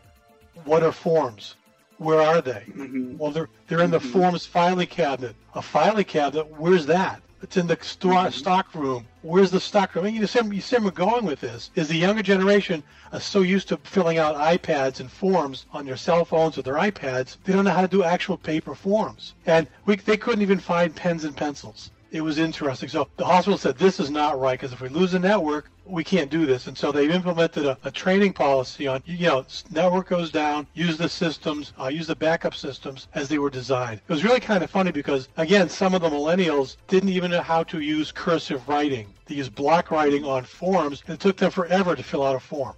what 0.64 0.82
are 0.82 0.92
forms? 0.92 1.56
Where 2.02 2.20
are 2.20 2.42
they? 2.42 2.64
Mm-hmm. 2.68 3.18
Well, 3.18 3.30
they're, 3.30 3.50
they're 3.68 3.84
in 3.84 3.92
the 3.92 4.00
mm-hmm. 4.00 4.12
forms 4.12 4.44
filing 4.44 4.88
cabinet. 4.88 5.36
A 5.54 5.62
filing 5.62 6.06
cabinet, 6.06 6.48
where's 6.58 6.88
that? 6.88 7.22
It's 7.44 7.58
in 7.58 7.68
the 7.68 7.78
store, 7.82 8.14
mm-hmm. 8.14 8.32
stock 8.32 8.74
room. 8.74 9.06
Where's 9.22 9.52
the 9.52 9.60
stock 9.60 9.94
room? 9.94 10.06
I 10.06 10.08
mean, 10.10 10.20
you 10.20 10.26
see, 10.26 10.40
you 10.52 10.62
see 10.62 10.78
where 10.78 10.86
we're 10.86 10.92
going 10.92 11.26
with 11.26 11.42
this. 11.42 11.70
Is 11.76 11.90
the 11.90 11.98
younger 11.98 12.24
generation 12.24 12.82
are 13.14 13.20
so 13.20 13.42
used 13.42 13.68
to 13.68 13.78
filling 13.78 14.18
out 14.18 14.36
iPads 14.36 15.00
and 15.00 15.12
forms 15.12 15.68
on 15.74 15.86
their 15.86 15.96
cell 15.96 16.26
phones 16.26 16.58
or 16.58 16.64
their 16.64 16.74
iPads, 16.74 17.38
they 17.44 17.54
don't 17.54 17.66
know 17.66 17.72
how 17.72 17.82
to 17.82 17.88
do 17.88 18.04
actual 18.04 18.36
paper 18.36 18.74
forms. 18.74 19.36
And 19.46 19.68
we, 19.86 19.98
they 19.98 20.18
couldn't 20.18 20.42
even 20.42 20.58
find 20.58 20.96
pens 20.96 21.24
and 21.24 21.38
pencils 21.38 21.92
it 22.12 22.22
was 22.22 22.38
interesting. 22.38 22.90
So 22.90 23.08
the 23.16 23.26
hospital 23.26 23.58
said 23.58 23.78
this 23.78 24.00
is 24.00 24.10
not 24.10 24.40
right 24.40 24.60
because 24.60 24.74
if 24.74 24.82
we 24.82 24.90
lose 24.90 25.14
the 25.14 25.20
network, 25.20 25.71
we 25.86 26.04
can't 26.04 26.30
do 26.30 26.46
this. 26.46 26.68
And 26.68 26.78
so 26.78 26.92
they've 26.92 27.12
implemented 27.12 27.66
a, 27.66 27.78
a 27.84 27.92
training 27.92 28.34
policy 28.34 28.88
on 28.88 29.02
you 29.06 29.28
know 29.28 29.46
network 29.72 30.10
goes 30.10 30.32
down, 30.32 30.68
use 30.74 30.98
the 30.98 31.10
systems, 31.10 31.74
uh, 31.80 31.88
use 31.88 32.08
the 32.08 32.16
backup 32.16 32.56
systems 32.56 33.08
as 33.14 33.28
they 33.30 33.38
were 33.38 33.50
designed. 33.50 34.02
It 34.08 34.12
was 34.12 34.24
really 34.24 34.40
kind 34.40 34.64
of 34.64 34.70
funny 34.70 34.92
because 34.92 35.28
again, 35.38 35.70
some 35.70 35.94
of 35.94 36.02
the 36.02 36.10
millennials 36.10 36.78
didn't 36.88 37.10
even 37.10 37.32
know 37.32 37.42
how 37.42 37.64
to 37.64 37.80
use 37.80 38.12
cursive 38.12 38.68
writing. 38.68 39.08
They 39.26 39.36
used 39.36 39.56
block 39.56 39.92
writing 39.92 40.26
on 40.26 40.44
forms, 40.44 41.04
and 41.08 41.16
it 41.16 41.20
took 41.20 41.38
them 41.38 41.52
forever 41.52 41.96
to 41.96 42.04
fill 42.04 42.24
out 42.24 42.36
a 42.36 42.40
form. 42.40 42.76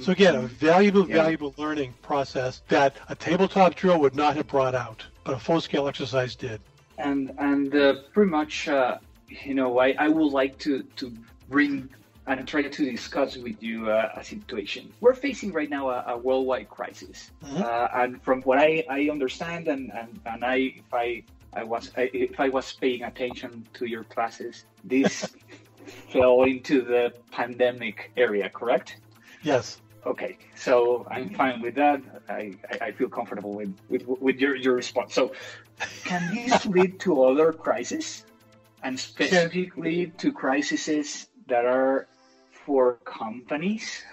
So 0.00 0.12
again, 0.12 0.34
a 0.34 0.42
valuable, 0.42 1.08
yeah. 1.08 1.22
valuable 1.22 1.54
learning 1.56 1.94
process 2.02 2.60
that 2.68 2.96
a 3.08 3.14
tabletop 3.14 3.74
drill 3.74 3.98
would 4.00 4.14
not 4.14 4.36
have 4.36 4.46
brought 4.46 4.74
out, 4.74 5.02
but 5.24 5.34
a 5.34 5.38
full-scale 5.38 5.88
exercise 5.88 6.36
did 6.36 6.60
and 6.98 7.32
and 7.38 7.74
uh, 7.74 7.94
pretty 8.12 8.30
much 8.30 8.68
uh, 8.68 8.98
you 9.28 9.54
know 9.54 9.78
I, 9.78 9.94
I 9.98 10.08
would 10.08 10.32
like 10.32 10.58
to 10.60 10.82
to 10.96 11.12
bring 11.48 11.88
and 12.28 12.46
try 12.46 12.62
to 12.62 12.90
discuss 12.90 13.36
with 13.36 13.62
you 13.62 13.90
uh, 13.90 14.12
a 14.14 14.22
situation. 14.22 14.92
We're 15.00 15.14
facing 15.14 15.52
right 15.52 15.70
now 15.70 15.88
a, 15.88 16.04
a 16.08 16.16
worldwide 16.18 16.68
crisis, 16.68 17.30
mm-hmm. 17.42 17.62
Uh, 17.62 17.88
and 18.02 18.22
from 18.22 18.42
what 18.42 18.58
I, 18.58 18.84
I 18.88 19.08
understand, 19.10 19.68
and, 19.68 19.90
and, 19.92 20.20
and 20.26 20.44
I 20.44 20.56
if 20.76 20.92
I 20.92 21.22
I 21.54 21.64
was 21.64 21.90
I, 21.96 22.10
if 22.12 22.38
I 22.38 22.48
was 22.50 22.72
paying 22.72 23.02
attention 23.02 23.66
to 23.74 23.86
your 23.86 24.04
classes, 24.04 24.66
this 24.84 25.26
fell 26.12 26.42
into 26.42 26.82
the 26.82 27.14
pandemic 27.30 28.12
area, 28.16 28.48
correct? 28.50 28.98
Yes. 29.42 29.80
Okay, 30.06 30.38
so 30.54 31.06
I'm 31.10 31.30
fine 31.30 31.60
with 31.60 31.74
that. 31.74 32.00
I, 32.28 32.54
I, 32.80 32.92
feel 32.92 33.08
comfortable 33.08 33.52
with, 33.52 33.74
with, 33.90 34.06
with 34.06 34.36
your, 34.36 34.54
your 34.54 34.74
response. 34.74 35.12
So, 35.12 35.32
can 36.04 36.34
this 36.34 36.64
lead 36.76 37.00
to 37.00 37.24
other 37.24 37.52
crises, 37.52 38.24
and 38.82 38.98
specifically 38.98 40.12
to 40.18 40.32
crises 40.32 41.26
that 41.48 41.64
are 41.64 42.06
for 42.68 42.98
companies? 43.06 44.04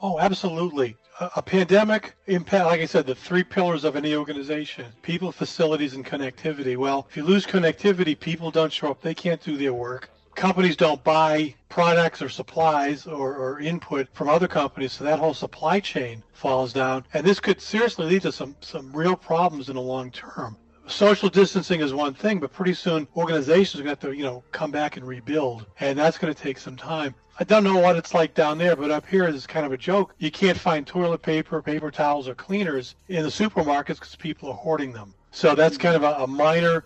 Oh, 0.00 0.18
absolutely. 0.18 0.96
A, 1.20 1.30
a 1.36 1.42
pandemic 1.42 2.14
impact, 2.26 2.64
like 2.64 2.80
I 2.80 2.86
said, 2.86 3.06
the 3.06 3.14
three 3.14 3.44
pillars 3.44 3.84
of 3.84 3.96
any 3.96 4.14
organization: 4.14 4.86
people, 5.02 5.30
facilities, 5.30 5.92
and 5.92 6.04
connectivity. 6.04 6.78
Well, 6.78 7.06
if 7.10 7.18
you 7.18 7.22
lose 7.22 7.46
connectivity, 7.46 8.18
people 8.18 8.50
don't 8.50 8.72
show 8.72 8.90
up; 8.90 9.02
they 9.02 9.14
can't 9.14 9.42
do 9.42 9.58
their 9.58 9.74
work 9.74 10.08
companies 10.34 10.76
don't 10.76 11.04
buy 11.04 11.54
products 11.68 12.22
or 12.22 12.30
supplies 12.30 13.06
or, 13.06 13.34
or, 13.36 13.60
input 13.60 14.08
from 14.14 14.30
other 14.30 14.48
companies, 14.48 14.92
so 14.92 15.04
that 15.04 15.18
whole 15.18 15.34
supply 15.34 15.78
chain 15.78 16.22
falls 16.32 16.72
down. 16.72 17.04
And 17.12 17.26
this 17.26 17.38
could 17.38 17.60
seriously 17.60 18.06
lead 18.06 18.22
to 18.22 18.32
some, 18.32 18.56
some 18.62 18.96
real 18.96 19.14
problems 19.14 19.68
in 19.68 19.74
the 19.74 19.82
long 19.82 20.10
term. 20.10 20.56
Social 20.86 21.28
distancing 21.28 21.80
is 21.80 21.94
one 21.94 22.12
thing, 22.12 22.40
but 22.40 22.52
pretty 22.52 22.74
soon 22.74 23.06
organizations 23.16 23.80
are 23.80 23.84
going 23.84 23.96
to 23.96 24.06
have 24.06 24.12
to, 24.12 24.18
you 24.18 24.24
know, 24.24 24.42
come 24.52 24.70
back 24.70 24.96
and 24.96 25.06
rebuild, 25.06 25.66
and 25.80 25.98
that's 25.98 26.18
going 26.18 26.32
to 26.32 26.40
take 26.40 26.58
some 26.58 26.76
time. 26.76 27.14
I 27.38 27.44
don't 27.44 27.64
know 27.64 27.78
what 27.78 27.96
it's 27.96 28.14
like 28.14 28.34
down 28.34 28.58
there, 28.58 28.76
but 28.76 28.90
up 28.90 29.06
here 29.06 29.26
is 29.26 29.46
kind 29.46 29.64
of 29.64 29.72
a 29.72 29.76
joke. 29.76 30.14
You 30.18 30.30
can't 30.30 30.58
find 30.58 30.86
toilet 30.86 31.22
paper, 31.22 31.62
paper 31.62 31.90
towels, 31.90 32.28
or 32.28 32.34
cleaners 32.34 32.94
in 33.08 33.22
the 33.22 33.30
supermarkets 33.30 33.94
because 33.94 34.16
people 34.16 34.50
are 34.50 34.54
hoarding 34.54 34.92
them. 34.92 35.14
So 35.30 35.54
that's 35.54 35.78
kind 35.78 35.96
of 35.96 36.02
a, 36.02 36.24
a 36.24 36.26
minor, 36.26 36.84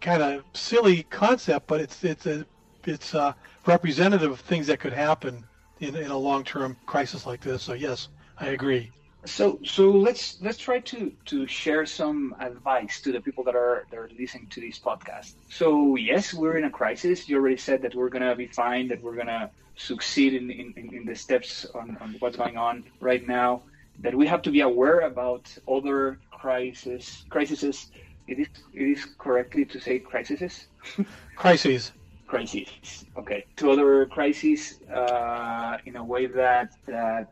kind 0.00 0.22
of 0.22 0.44
silly 0.52 1.02
concept, 1.04 1.66
but 1.66 1.80
it's 1.80 2.04
it's 2.04 2.26
a 2.26 2.46
it's 2.84 3.14
uh, 3.14 3.32
representative 3.66 4.30
of 4.30 4.40
things 4.40 4.66
that 4.68 4.78
could 4.80 4.92
happen 4.92 5.44
in, 5.80 5.96
in 5.96 6.10
a 6.10 6.16
long-term 6.16 6.76
crisis 6.86 7.26
like 7.26 7.40
this. 7.40 7.62
So 7.62 7.72
yes, 7.72 8.08
I 8.38 8.48
agree. 8.48 8.92
So 9.26 9.58
so 9.64 9.90
let's 9.90 10.40
let's 10.40 10.56
try 10.56 10.80
to 10.80 11.12
to 11.26 11.46
share 11.46 11.84
some 11.84 12.34
advice 12.40 13.02
to 13.02 13.12
the 13.12 13.20
people 13.20 13.44
that 13.44 13.54
are 13.54 13.86
that 13.90 13.98
are 13.98 14.08
listening 14.18 14.48
to 14.50 14.60
this 14.60 14.78
podcast. 14.78 15.34
So 15.48 15.96
yes, 15.96 16.32
we're 16.32 16.56
in 16.56 16.64
a 16.64 16.70
crisis. 16.70 17.28
You 17.28 17.36
already 17.36 17.58
said 17.58 17.82
that 17.82 17.94
we're 17.94 18.08
gonna 18.08 18.34
be 18.34 18.46
fine, 18.46 18.88
that 18.88 19.02
we're 19.02 19.16
gonna 19.16 19.50
succeed 19.76 20.34
in, 20.34 20.50
in, 20.50 20.74
in 20.76 21.04
the 21.04 21.14
steps 21.14 21.66
on, 21.74 21.96
on 22.00 22.16
what's 22.20 22.36
going 22.36 22.56
on 22.56 22.84
right 23.00 23.26
now. 23.26 23.64
That 23.98 24.14
we 24.14 24.26
have 24.26 24.42
to 24.42 24.50
be 24.50 24.60
aware 24.60 25.00
about 25.00 25.54
other 25.68 26.20
crises 26.30 27.24
crises. 27.28 27.90
It 28.26 28.38
is 28.38 28.48
it 28.72 28.84
is 28.84 29.06
correctly 29.18 29.66
to 29.66 29.80
say 29.80 29.98
crises. 29.98 30.68
crises 31.36 31.92
crises. 32.30 33.04
Okay, 33.18 33.44
to 33.56 33.72
other 33.72 34.06
crises 34.06 34.80
uh, 34.94 35.76
in 35.84 35.96
a 35.96 36.04
way 36.04 36.26
that 36.26 36.70
that 36.86 37.28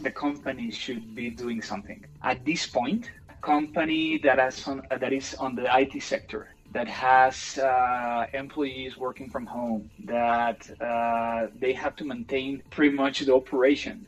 the 0.00 0.10
company 0.10 0.70
should 0.70 1.14
be 1.14 1.30
doing 1.30 1.62
something. 1.62 2.04
At 2.22 2.44
this 2.44 2.66
point, 2.66 3.10
company 3.40 4.18
that 4.18 4.38
is 4.38 4.66
on, 4.66 4.82
that 4.90 5.12
is 5.12 5.34
on 5.34 5.54
the 5.54 5.66
IT 5.78 6.02
sector 6.02 6.54
that 6.72 6.88
has 6.88 7.58
uh, 7.58 8.26
employees 8.34 8.96
working 8.96 9.30
from 9.30 9.46
home 9.46 9.90
that 10.04 10.68
uh, 10.80 11.46
they 11.58 11.72
have 11.72 11.96
to 11.96 12.04
maintain 12.04 12.62
pretty 12.70 12.94
much 12.94 13.20
the 13.20 13.34
operation. 13.34 14.06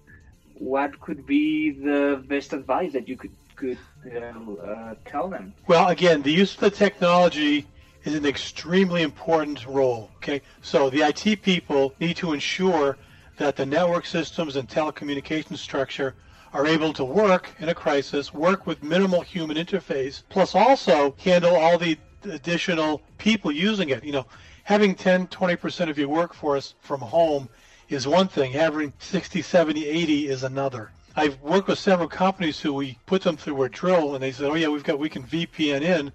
What 0.55 1.01
could 1.01 1.27
be 1.27 1.71
the 1.71 2.23
best 2.29 2.53
advice 2.53 2.93
that 2.93 3.09
you 3.09 3.17
could 3.17 3.33
could 3.57 3.79
uh, 4.07 4.95
tell 5.05 5.29
them? 5.29 5.53
Well, 5.67 5.89
again, 5.89 6.23
the 6.23 6.33
use 6.33 6.55
of 6.55 6.61
the 6.61 6.71
technology 6.71 7.67
is 8.05 8.15
an 8.15 8.25
extremely 8.25 9.03
important 9.03 9.67
role. 9.67 10.11
Okay, 10.17 10.41
so 10.63 10.91
the 10.91 11.03
IT 11.03 11.43
people 11.43 11.95
need 12.01 12.17
to 12.17 12.33
ensure 12.33 12.97
that 13.41 13.57
the 13.57 13.65
network 13.65 14.05
systems 14.05 14.57
and 14.57 14.69
telecommunication 14.69 15.57
structure 15.57 16.15
are 16.53 16.67
able 16.67 16.93
to 16.93 17.03
work 17.03 17.55
in 17.59 17.71
a 17.71 17.75
crisis, 17.75 18.35
work 18.35 18.67
with 18.67 18.83
minimal 18.83 19.23
human 19.23 19.57
interface, 19.57 20.23
plus 20.29 20.55
also 20.55 21.15
handle 21.19 21.57
all 21.57 21.79
the 21.79 21.97
additional 22.25 23.01
people 23.17 23.51
using 23.51 23.89
it. 23.89 24.05
You 24.05 24.13
know, 24.13 24.27
having 24.65 24.95
10, 24.95 25.29
20% 25.29 25.89
of 25.89 25.97
your 25.97 26.09
workforce 26.09 26.75
from 26.83 27.01
home 27.01 27.49
is 27.89 28.07
one 28.07 28.29
thing, 28.29 28.53
having 28.53 28.93
60, 28.99 29.41
70, 29.41 29.87
80 29.87 30.29
is 30.29 30.43
another. 30.43 30.91
I've 31.17 31.41
worked 31.41 31.69
with 31.69 31.79
several 31.79 32.09
companies 32.09 32.61
who 32.61 32.75
we 32.75 32.99
put 33.07 33.23
them 33.23 33.39
through 33.39 33.63
a 33.63 33.71
drill 33.71 34.17
and 34.17 34.23
they 34.23 34.33
said, 34.33 34.51
oh 34.51 34.55
yeah, 34.55 34.69
we've 34.69 34.85
got, 34.85 34.99
we 34.99 35.09
can 35.09 35.23
VPN 35.23 35.81
in. 35.81 36.13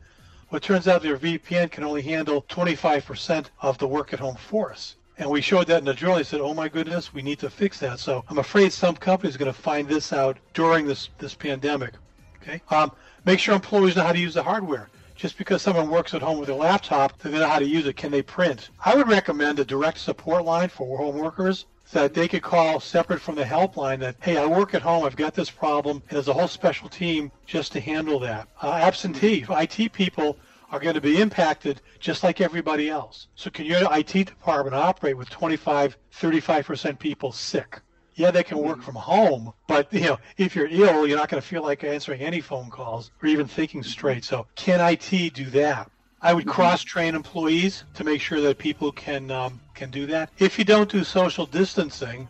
Well, 0.52 0.58
it 0.58 0.64
turns 0.64 0.88
out 0.88 1.02
their 1.02 1.18
VPN 1.18 1.72
can 1.72 1.84
only 1.86 2.04
handle 2.04 2.44
25% 2.44 3.48
of 3.64 3.80
the 3.80 3.88
work 3.88 4.14
at 4.14 4.20
home 4.20 4.36
force. 4.36 4.96
And 5.18 5.30
we 5.30 5.42
showed 5.42 5.68
that 5.68 5.80
in 5.80 5.86
the 5.86 5.94
drill. 5.94 6.16
They 6.16 6.24
said, 6.24 6.42
oh 6.42 6.54
my 6.54 6.68
goodness, 6.68 7.14
we 7.14 7.22
need 7.22 7.40
to 7.40 7.50
fix 7.50 7.80
that. 7.80 8.00
So 8.00 8.26
I'm 8.30 8.38
afraid 8.38 8.74
some 8.74 8.96
companies 8.96 9.36
are 9.36 9.40
going 9.40 9.54
to 9.54 9.60
find 9.60 9.88
this 9.88 10.12
out 10.12 10.38
during 10.54 10.86
this, 10.86 11.10
this 11.18 11.34
pandemic. 11.34 11.94
Okay. 12.42 12.62
Um, 12.70 12.92
make 13.24 13.40
sure 13.40 13.56
employees 13.56 13.96
know 13.96 14.04
how 14.04 14.12
to 14.12 14.20
use 14.20 14.34
the 14.34 14.44
hardware. 14.44 14.90
Just 15.16 15.38
because 15.38 15.62
someone 15.62 15.90
works 15.90 16.14
at 16.14 16.22
home 16.22 16.40
with 16.40 16.50
a 16.50 16.54
laptop, 16.54 17.18
they 17.20 17.32
know 17.32 17.48
how 17.48 17.60
to 17.60 17.66
use 17.66 17.88
it. 17.88 17.96
Can 17.96 18.12
they 18.12 18.22
print? 18.22 18.70
I 18.84 18.96
would 18.96 19.08
recommend 19.08 19.60
a 19.60 19.66
direct 19.66 20.00
support 20.00 20.44
line 20.44 20.68
for 20.68 20.98
home 20.98 21.18
workers 21.18 21.66
so 21.86 22.02
that 22.02 22.14
they 22.14 22.28
could 22.28 22.42
call 22.42 22.80
separate 22.80 23.22
from 23.22 23.36
the 23.36 23.44
helpline 23.44 24.00
that, 24.00 24.18
hey, 24.20 24.38
I 24.38 24.46
work 24.46 24.74
at 24.74 24.82
home, 24.82 25.06
I've 25.06 25.16
got 25.16 25.34
this 25.34 25.50
problem, 25.50 26.02
and 26.10 26.16
there's 26.16 26.28
a 26.28 26.34
whole 26.34 26.48
special 26.48 26.90
team 26.90 27.32
just 27.46 27.72
to 27.74 27.80
handle 27.80 28.20
that. 28.20 28.50
Uh, 28.62 28.74
absentee, 28.74 29.46
IT 29.48 29.94
people 29.94 30.38
are 30.72 30.80
going 30.80 30.96
to 30.96 31.02
be 31.02 31.22
impacted 31.22 31.82
just 32.00 32.24
like 32.24 32.42
everybody 32.42 32.90
else. 32.90 33.28
So 33.36 33.50
can 33.50 33.66
your 33.66 33.82
IT 33.92 34.12
department 34.12 34.76
operate 34.76 35.18
with 35.18 35.30
25, 35.30 35.98
35% 36.20 37.00
people 37.00 37.32
sick? 37.32 37.82
Yeah, 38.16 38.32
they 38.32 38.44
can 38.44 38.60
work 38.60 38.82
from 38.82 38.96
home, 38.96 39.52
but 39.68 39.92
you 39.92 40.02
know, 40.02 40.20
if 40.38 40.56
you're 40.56 40.70
ill, 40.70 41.06
you're 41.06 41.18
not 41.18 41.28
going 41.28 41.42
to 41.42 41.48
feel 41.48 41.64
like 41.64 41.84
answering 41.84 42.22
any 42.22 42.40
phone 42.40 42.70
calls 42.70 43.12
or 43.22 43.28
even 43.28 43.46
thinking 43.46 43.84
straight. 43.84 44.24
So 44.24 44.48
can 44.56 44.80
IT 44.80 45.34
do 45.34 45.46
that? 45.50 45.92
I 46.22 46.34
would 46.34 46.48
cross-train 46.48 47.14
employees 47.14 47.84
to 47.94 48.04
make 48.06 48.22
sure 48.22 48.40
that 48.42 48.58
people 48.58 48.92
can 48.92 49.30
um, 49.32 49.60
can 49.76 49.92
do 49.92 50.06
that. 50.08 50.32
If 50.40 50.58
you 50.58 50.64
don't 50.64 50.90
do 50.90 51.04
social 51.04 51.46
distancing, 51.46 52.30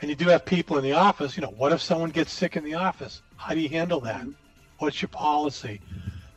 and 0.00 0.08
you 0.08 0.16
do 0.16 0.28
have 0.28 0.44
people 0.44 0.78
in 0.78 0.84
the 0.84 0.92
office, 0.92 1.36
you 1.36 1.42
know, 1.42 1.50
what 1.50 1.72
if 1.72 1.82
someone 1.82 2.10
gets 2.10 2.32
sick 2.32 2.56
in 2.56 2.64
the 2.64 2.74
office? 2.74 3.22
How 3.36 3.54
do 3.54 3.60
you 3.60 3.68
handle 3.68 4.00
that? 4.00 4.26
What's 4.78 5.02
your 5.02 5.08
policy? 5.08 5.80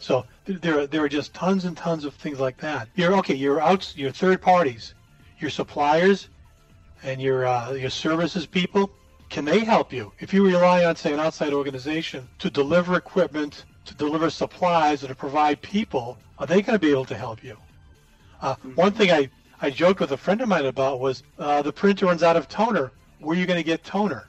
So 0.02 0.26
there, 0.46 0.88
there 0.88 1.04
are 1.04 1.10
just 1.10 1.34
tons 1.36 1.66
and 1.66 1.78
tons 1.78 2.06
of 2.06 2.16
things 2.16 2.40
like 2.40 2.58
that. 2.58 2.90
You're 2.96 3.16
okay. 3.18 3.36
You're 3.36 3.62
out. 3.62 3.96
Your 3.96 4.12
third 4.12 4.42
parties, 4.42 4.96
your 5.40 5.52
suppliers, 5.52 6.30
and 7.04 7.22
your 7.22 7.46
uh, 7.46 7.74
your 7.74 7.92
services 7.92 8.48
people. 8.48 8.92
Can 9.30 9.46
they 9.46 9.60
help 9.60 9.94
you 9.94 10.12
if 10.20 10.34
you 10.34 10.46
rely 10.46 10.84
on, 10.84 10.96
say, 10.96 11.14
an 11.14 11.20
outside 11.20 11.54
organization 11.54 12.28
to 12.40 12.50
deliver 12.50 12.98
equipment, 12.98 13.64
to 13.86 13.94
deliver 13.94 14.30
supplies, 14.30 15.04
and 15.04 15.10
to 15.10 15.16
provide 15.16 15.62
people? 15.62 16.18
Are 16.40 16.48
they 16.48 16.64
going 16.64 16.78
to 16.78 16.86
be 16.86 16.90
able 16.90 17.06
to 17.06 17.16
help 17.16 17.44
you? 17.44 17.56
Uh, 18.42 18.56
one 18.74 18.92
thing 18.94 19.12
I 19.12 19.30
I 19.62 19.70
joked 19.70 20.00
with 20.00 20.14
a 20.14 20.18
friend 20.18 20.42
of 20.42 20.50
mine 20.50 20.66
about 20.66 21.00
was 21.00 21.22
uh, 21.38 21.62
the 21.62 21.72
printer 21.72 22.08
runs 22.08 22.24
out 22.24 22.36
of 22.36 22.50
toner. 22.50 22.92
Where 23.20 23.38
are 23.38 23.40
you 23.40 23.46
going 23.46 23.60
to 23.60 23.64
get 23.64 23.84
toner? 23.84 24.28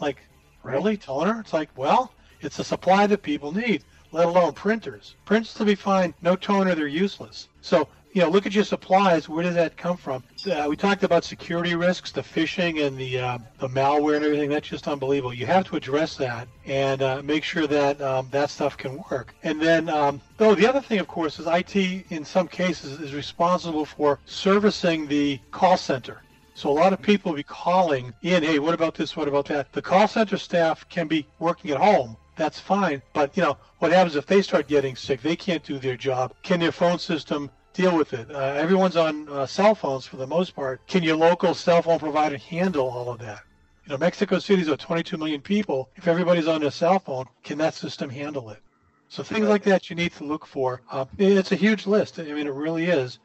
Like, 0.00 0.18
really, 0.62 0.96
toner? 0.96 1.40
It's 1.40 1.52
like, 1.52 1.70
well, 1.76 2.12
it's 2.40 2.60
a 2.60 2.64
supply 2.64 3.08
that 3.08 3.22
people 3.22 3.50
need 3.50 3.82
let 4.16 4.28
alone 4.28 4.52
printers. 4.52 5.14
Printers 5.26 5.58
will 5.58 5.66
be 5.66 5.74
fine. 5.74 6.14
No 6.22 6.36
toner, 6.36 6.74
they're 6.74 6.86
useless. 6.86 7.48
So, 7.60 7.88
you 8.14 8.22
know, 8.22 8.30
look 8.30 8.46
at 8.46 8.54
your 8.54 8.64
supplies. 8.64 9.28
Where 9.28 9.42
does 9.42 9.54
that 9.56 9.76
come 9.76 9.98
from? 9.98 10.24
Uh, 10.50 10.66
we 10.70 10.74
talked 10.74 11.02
about 11.04 11.22
security 11.22 11.74
risks, 11.74 12.12
the 12.12 12.22
phishing 12.22 12.86
and 12.86 12.96
the 12.96 13.18
uh, 13.18 13.38
the 13.58 13.68
malware 13.68 14.16
and 14.16 14.24
everything. 14.24 14.48
That's 14.48 14.66
just 14.66 14.88
unbelievable. 14.88 15.34
You 15.34 15.44
have 15.44 15.66
to 15.66 15.76
address 15.76 16.16
that 16.16 16.48
and 16.64 17.02
uh, 17.02 17.20
make 17.22 17.44
sure 17.44 17.66
that 17.66 18.00
um, 18.00 18.28
that 18.30 18.48
stuff 18.48 18.78
can 18.78 19.02
work. 19.10 19.34
And 19.42 19.60
then, 19.60 19.90
um, 19.90 20.22
though, 20.38 20.54
the 20.54 20.66
other 20.66 20.80
thing, 20.80 20.98
of 20.98 21.08
course, 21.08 21.38
is 21.38 21.46
IT 21.46 21.76
in 21.76 22.24
some 22.24 22.48
cases 22.48 23.00
is 23.00 23.12
responsible 23.12 23.84
for 23.84 24.18
servicing 24.24 25.06
the 25.06 25.38
call 25.50 25.76
center. 25.76 26.22
So 26.54 26.70
a 26.70 26.72
lot 26.72 26.94
of 26.94 27.02
people 27.02 27.32
will 27.32 27.36
be 27.36 27.42
calling 27.42 28.14
in, 28.22 28.42
hey, 28.42 28.58
what 28.58 28.72
about 28.72 28.94
this? 28.94 29.14
What 29.14 29.28
about 29.28 29.44
that? 29.48 29.70
The 29.74 29.82
call 29.82 30.08
center 30.08 30.38
staff 30.38 30.88
can 30.88 31.06
be 31.06 31.26
working 31.38 31.70
at 31.70 31.76
home, 31.76 32.16
that's 32.36 32.60
fine. 32.60 33.02
But 33.12 33.36
you 33.36 33.42
know 33.42 33.58
what 33.78 33.92
happens 33.92 34.16
if 34.16 34.26
they 34.26 34.42
start 34.42 34.68
getting 34.68 34.94
sick? 34.94 35.22
They 35.22 35.36
can't 35.36 35.62
do 35.62 35.78
their 35.78 35.96
job. 35.96 36.34
Can 36.42 36.60
their 36.60 36.72
phone 36.72 36.98
system 36.98 37.50
deal 37.72 37.96
with 37.96 38.12
it? 38.12 38.30
Uh, 38.30 38.38
everyone's 38.38 38.96
on 38.96 39.28
uh, 39.28 39.46
cell 39.46 39.74
phones 39.74 40.06
for 40.06 40.16
the 40.16 40.26
most 40.26 40.54
part. 40.54 40.86
Can 40.86 41.02
your 41.02 41.16
local 41.16 41.54
cell 41.54 41.82
phone 41.82 41.98
provider 41.98 42.36
handle 42.36 42.88
all 42.88 43.10
of 43.10 43.18
that? 43.20 43.42
You 43.84 43.92
know, 43.92 43.98
Mexico 43.98 44.38
City's 44.38 44.68
got 44.68 44.78
22 44.78 45.16
million 45.16 45.40
people. 45.40 45.90
If 45.96 46.08
everybody's 46.08 46.48
on 46.48 46.62
a 46.62 46.70
cell 46.70 46.98
phone, 46.98 47.26
can 47.42 47.58
that 47.58 47.74
system 47.74 48.10
handle 48.10 48.50
it? 48.50 48.60
So 49.08 49.22
things 49.22 49.48
like 49.48 49.62
that 49.64 49.88
you 49.88 49.96
need 49.96 50.12
to 50.14 50.24
look 50.24 50.44
for. 50.44 50.82
Uh, 50.90 51.04
it's 51.18 51.52
a 51.52 51.56
huge 51.56 51.86
list. 51.86 52.18
I 52.18 52.24
mean, 52.24 52.48
it 52.48 52.52
really 52.52 52.86
is. 52.86 53.20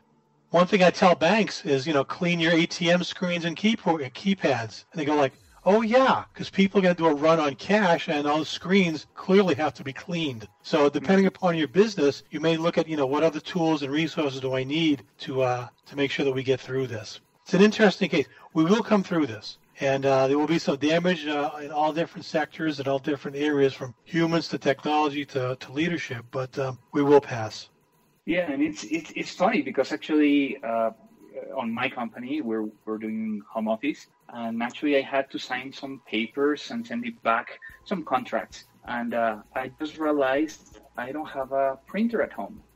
One 0.52 0.68
thing 0.68 0.84
I 0.84 0.92
tell 0.92 1.16
banks 1.16 1.66
is, 1.66 1.88
you 1.88 1.94
know, 1.94 2.04
clean 2.04 2.40
your 2.40 2.52
ATM 2.52 3.04
screens 3.06 3.46
and 3.46 3.58
keypads. 3.58 4.86
And 4.92 5.02
they 5.02 5.06
go 5.06 5.16
like, 5.16 5.34
Oh 5.64 5.82
yeah, 5.82 6.24
because 6.34 6.50
people 6.50 6.80
are 6.80 6.82
going 6.82 6.96
to 6.96 7.04
do 7.04 7.08
a 7.08 7.14
run 7.14 7.40
on 7.40 7.54
cash, 7.54 8.10
and 8.10 8.26
those 8.26 8.50
screens 8.50 9.06
clearly 9.14 9.54
have 9.56 9.76
to 9.76 9.84
be 9.84 9.94
cleaned. 9.94 10.48
So 10.64 10.90
depending 10.90 11.26
mm-hmm. 11.26 11.36
upon 11.36 11.56
your 11.56 11.68
business, 11.68 12.24
you 12.32 12.40
may 12.40 12.58
look 12.58 12.80
at 12.80 12.88
you 12.88 12.98
know 12.98 13.06
what 13.06 13.22
other 13.22 13.40
tools 13.40 13.84
and 13.84 13.92
resources 13.92 14.40
do 14.40 14.56
I 14.56 14.64
need 14.64 15.04
to 15.20 15.44
uh, 15.44 15.68
to 15.86 15.96
make 15.96 16.10
sure 16.10 16.26
that 16.26 16.32
we 16.32 16.42
get 16.42 16.60
through 16.60 16.88
this. 16.88 17.22
It's 17.44 17.54
an 17.54 17.62
interesting 17.62 18.10
case. 18.10 18.28
We 18.54 18.64
will 18.64 18.82
come 18.82 19.04
through 19.04 19.28
this, 19.28 19.60
and 19.80 20.04
uh, 20.04 20.28
there 20.28 20.40
will 20.40 20.48
be 20.48 20.58
some 20.58 20.78
damage 20.78 21.28
uh, 21.28 21.52
in 21.62 21.70
all 21.70 21.94
different 21.94 22.26
sectors 22.26 22.80
and 22.80 22.88
all 22.88 23.00
different 23.00 23.38
areas, 23.38 23.74
from 23.74 23.94
humans 24.04 24.48
to 24.50 24.58
technology 24.58 25.26
to, 25.26 25.56
to 25.60 25.72
leadership. 25.72 26.26
But 26.32 26.58
um, 26.58 26.80
we 26.92 27.04
will 27.04 27.22
pass. 27.22 27.70
Yeah, 28.26 28.52
and 28.52 28.64
it's 28.64 28.84
it's, 28.86 29.12
it's 29.16 29.32
funny 29.36 29.62
because 29.62 29.92
actually 29.92 30.58
uh, 30.64 30.92
on 31.56 31.72
my 31.72 31.90
company 31.90 32.42
we're 32.42 32.68
we're 32.86 32.98
doing 32.98 33.42
home 33.50 33.68
office 33.68 34.08
and 34.34 34.58
naturally 34.58 34.98
I 34.98 35.02
had 35.02 35.30
to 35.32 35.40
sign 35.40 35.74
some 35.74 36.02
papers 36.08 36.72
and 36.72 36.86
send 36.86 37.06
it 37.06 37.22
back, 37.24 37.60
some 37.86 38.04
contracts. 38.04 38.66
And 38.86 39.14
uh, 39.14 39.38
I 39.56 39.72
just 39.80 39.98
realized 39.98 40.80
I 40.98 41.12
don't 41.12 41.30
have 41.30 41.52
a 41.52 41.78
printer 41.88 42.22
at 42.22 42.34
home. 42.34 42.62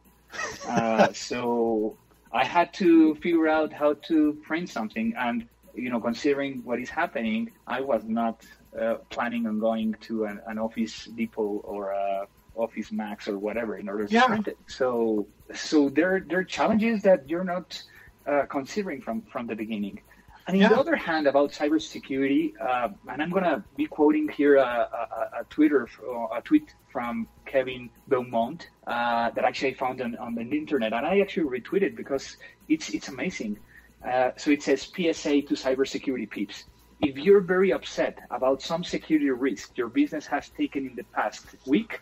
Uh, 0.68 1.14
so 1.14 1.96
I 2.34 2.44
had 2.44 2.74
to 2.74 3.16
figure 3.16 3.48
out 3.48 3.72
how 3.72 3.94
to 4.10 4.34
print 4.44 4.68
something. 4.68 5.14
And, 5.18 5.48
you 5.74 5.90
know, 5.90 6.02
considering 6.02 6.62
what 6.66 6.80
is 6.80 6.90
happening, 6.90 7.52
I 7.68 7.80
was 7.80 8.02
not 8.04 8.44
uh, 8.78 8.96
planning 9.10 9.46
on 9.48 9.60
going 9.60 9.96
to 10.02 10.26
an, 10.26 10.42
an 10.48 10.58
Office 10.58 11.06
Depot 11.06 11.62
or 11.64 11.92
a 11.92 12.28
Office 12.56 12.92
Max 12.92 13.30
or 13.30 13.38
whatever 13.38 13.78
in 13.78 13.88
order 13.88 14.08
to 14.08 14.14
yeah. 14.14 14.26
print 14.26 14.48
it. 14.50 14.58
So, 14.68 15.28
so 15.54 15.88
there, 15.88 16.26
there 16.28 16.40
are 16.40 16.44
challenges 16.44 17.04
that 17.04 17.30
you're 17.30 17.46
not 17.46 17.82
uh, 18.28 18.46
considering 18.50 19.02
from, 19.02 19.22
from 19.24 19.48
the 19.48 19.56
beginning. 19.56 20.00
And 20.48 20.58
on 20.58 20.62
yeah. 20.62 20.70
the 20.70 20.80
other 20.80 20.96
hand, 20.96 21.26
about 21.26 21.52
cybersecurity, 21.52 22.54
uh, 22.62 22.90
and 23.10 23.22
I'm 23.22 23.32
going 23.32 23.46
to 23.46 23.64
be 23.76 23.88
quoting 23.88 24.30
here 24.30 24.58
a, 24.58 24.62
a, 24.62 25.40
a, 25.42 25.44
Twitter, 25.50 25.90
a 26.36 26.42
tweet 26.42 26.74
from 26.92 27.28
Kevin 27.48 27.90
Beaumont 28.08 28.70
uh, 28.86 29.32
that 29.32 29.44
actually 29.44 29.72
I 29.72 29.74
found 29.74 30.02
on, 30.02 30.16
on 30.18 30.36
the 30.36 30.42
internet, 30.42 30.94
and 30.94 31.04
I 31.06 31.20
actually 31.20 31.60
retweeted 31.60 31.96
because 31.96 32.38
it's 32.70 32.90
it's 32.90 33.08
amazing. 33.08 33.58
Uh, 34.08 34.32
so 34.38 34.52
it 34.52 34.62
says 34.62 34.84
PSA 34.84 35.42
to 35.42 35.56
cybersecurity 35.56 36.30
peeps. 36.30 36.66
If 37.02 37.18
you're 37.18 37.42
very 37.42 37.74
upset 37.74 38.20
about 38.30 38.62
some 38.62 38.84
security 38.84 39.32
risk 39.32 39.76
your 39.76 39.90
business 39.90 40.28
has 40.28 40.50
taken 40.50 40.86
in 40.86 40.96
the 40.96 41.04
past 41.06 41.44
week 41.66 42.02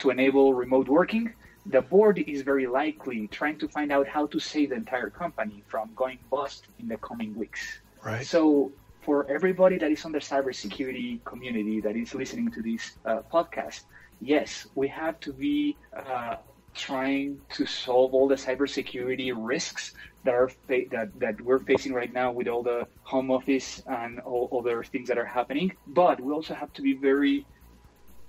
to 0.00 0.10
enable 0.10 0.52
remote 0.52 0.88
working, 0.88 1.32
the 1.68 1.82
board 1.82 2.18
is 2.18 2.42
very 2.42 2.66
likely 2.66 3.28
trying 3.28 3.58
to 3.58 3.68
find 3.68 3.92
out 3.92 4.08
how 4.08 4.26
to 4.26 4.40
save 4.40 4.70
the 4.70 4.76
entire 4.76 5.10
company 5.10 5.62
from 5.68 5.90
going 5.94 6.18
bust 6.30 6.68
in 6.78 6.88
the 6.88 6.96
coming 6.96 7.34
weeks. 7.34 7.80
Right. 8.04 8.26
So 8.26 8.72
for 9.02 9.30
everybody 9.30 9.78
that 9.78 9.90
is 9.90 10.04
on 10.04 10.12
the 10.12 10.18
cybersecurity 10.18 11.24
community 11.24 11.80
that 11.80 11.96
is 11.96 12.14
listening 12.14 12.50
to 12.52 12.62
this 12.62 12.96
uh, 13.04 13.20
podcast, 13.32 13.82
yes, 14.20 14.66
we 14.74 14.88
have 14.88 15.20
to 15.20 15.32
be 15.32 15.76
uh, 15.96 16.36
trying 16.74 17.38
to 17.50 17.66
solve 17.66 18.14
all 18.14 18.28
the 18.28 18.36
cybersecurity 18.36 19.32
risks 19.36 19.92
that 20.24 20.34
are 20.34 20.48
fa- 20.48 20.88
that 20.90 21.08
that 21.18 21.40
we're 21.40 21.58
facing 21.60 21.92
right 21.92 22.12
now 22.12 22.32
with 22.32 22.48
all 22.48 22.62
the 22.62 22.86
home 23.02 23.30
office 23.30 23.82
and 23.86 24.20
all 24.20 24.48
other 24.58 24.82
things 24.84 25.08
that 25.08 25.18
are 25.18 25.26
happening. 25.26 25.72
But 25.86 26.20
we 26.20 26.32
also 26.32 26.54
have 26.54 26.72
to 26.74 26.82
be 26.82 26.94
very 26.94 27.46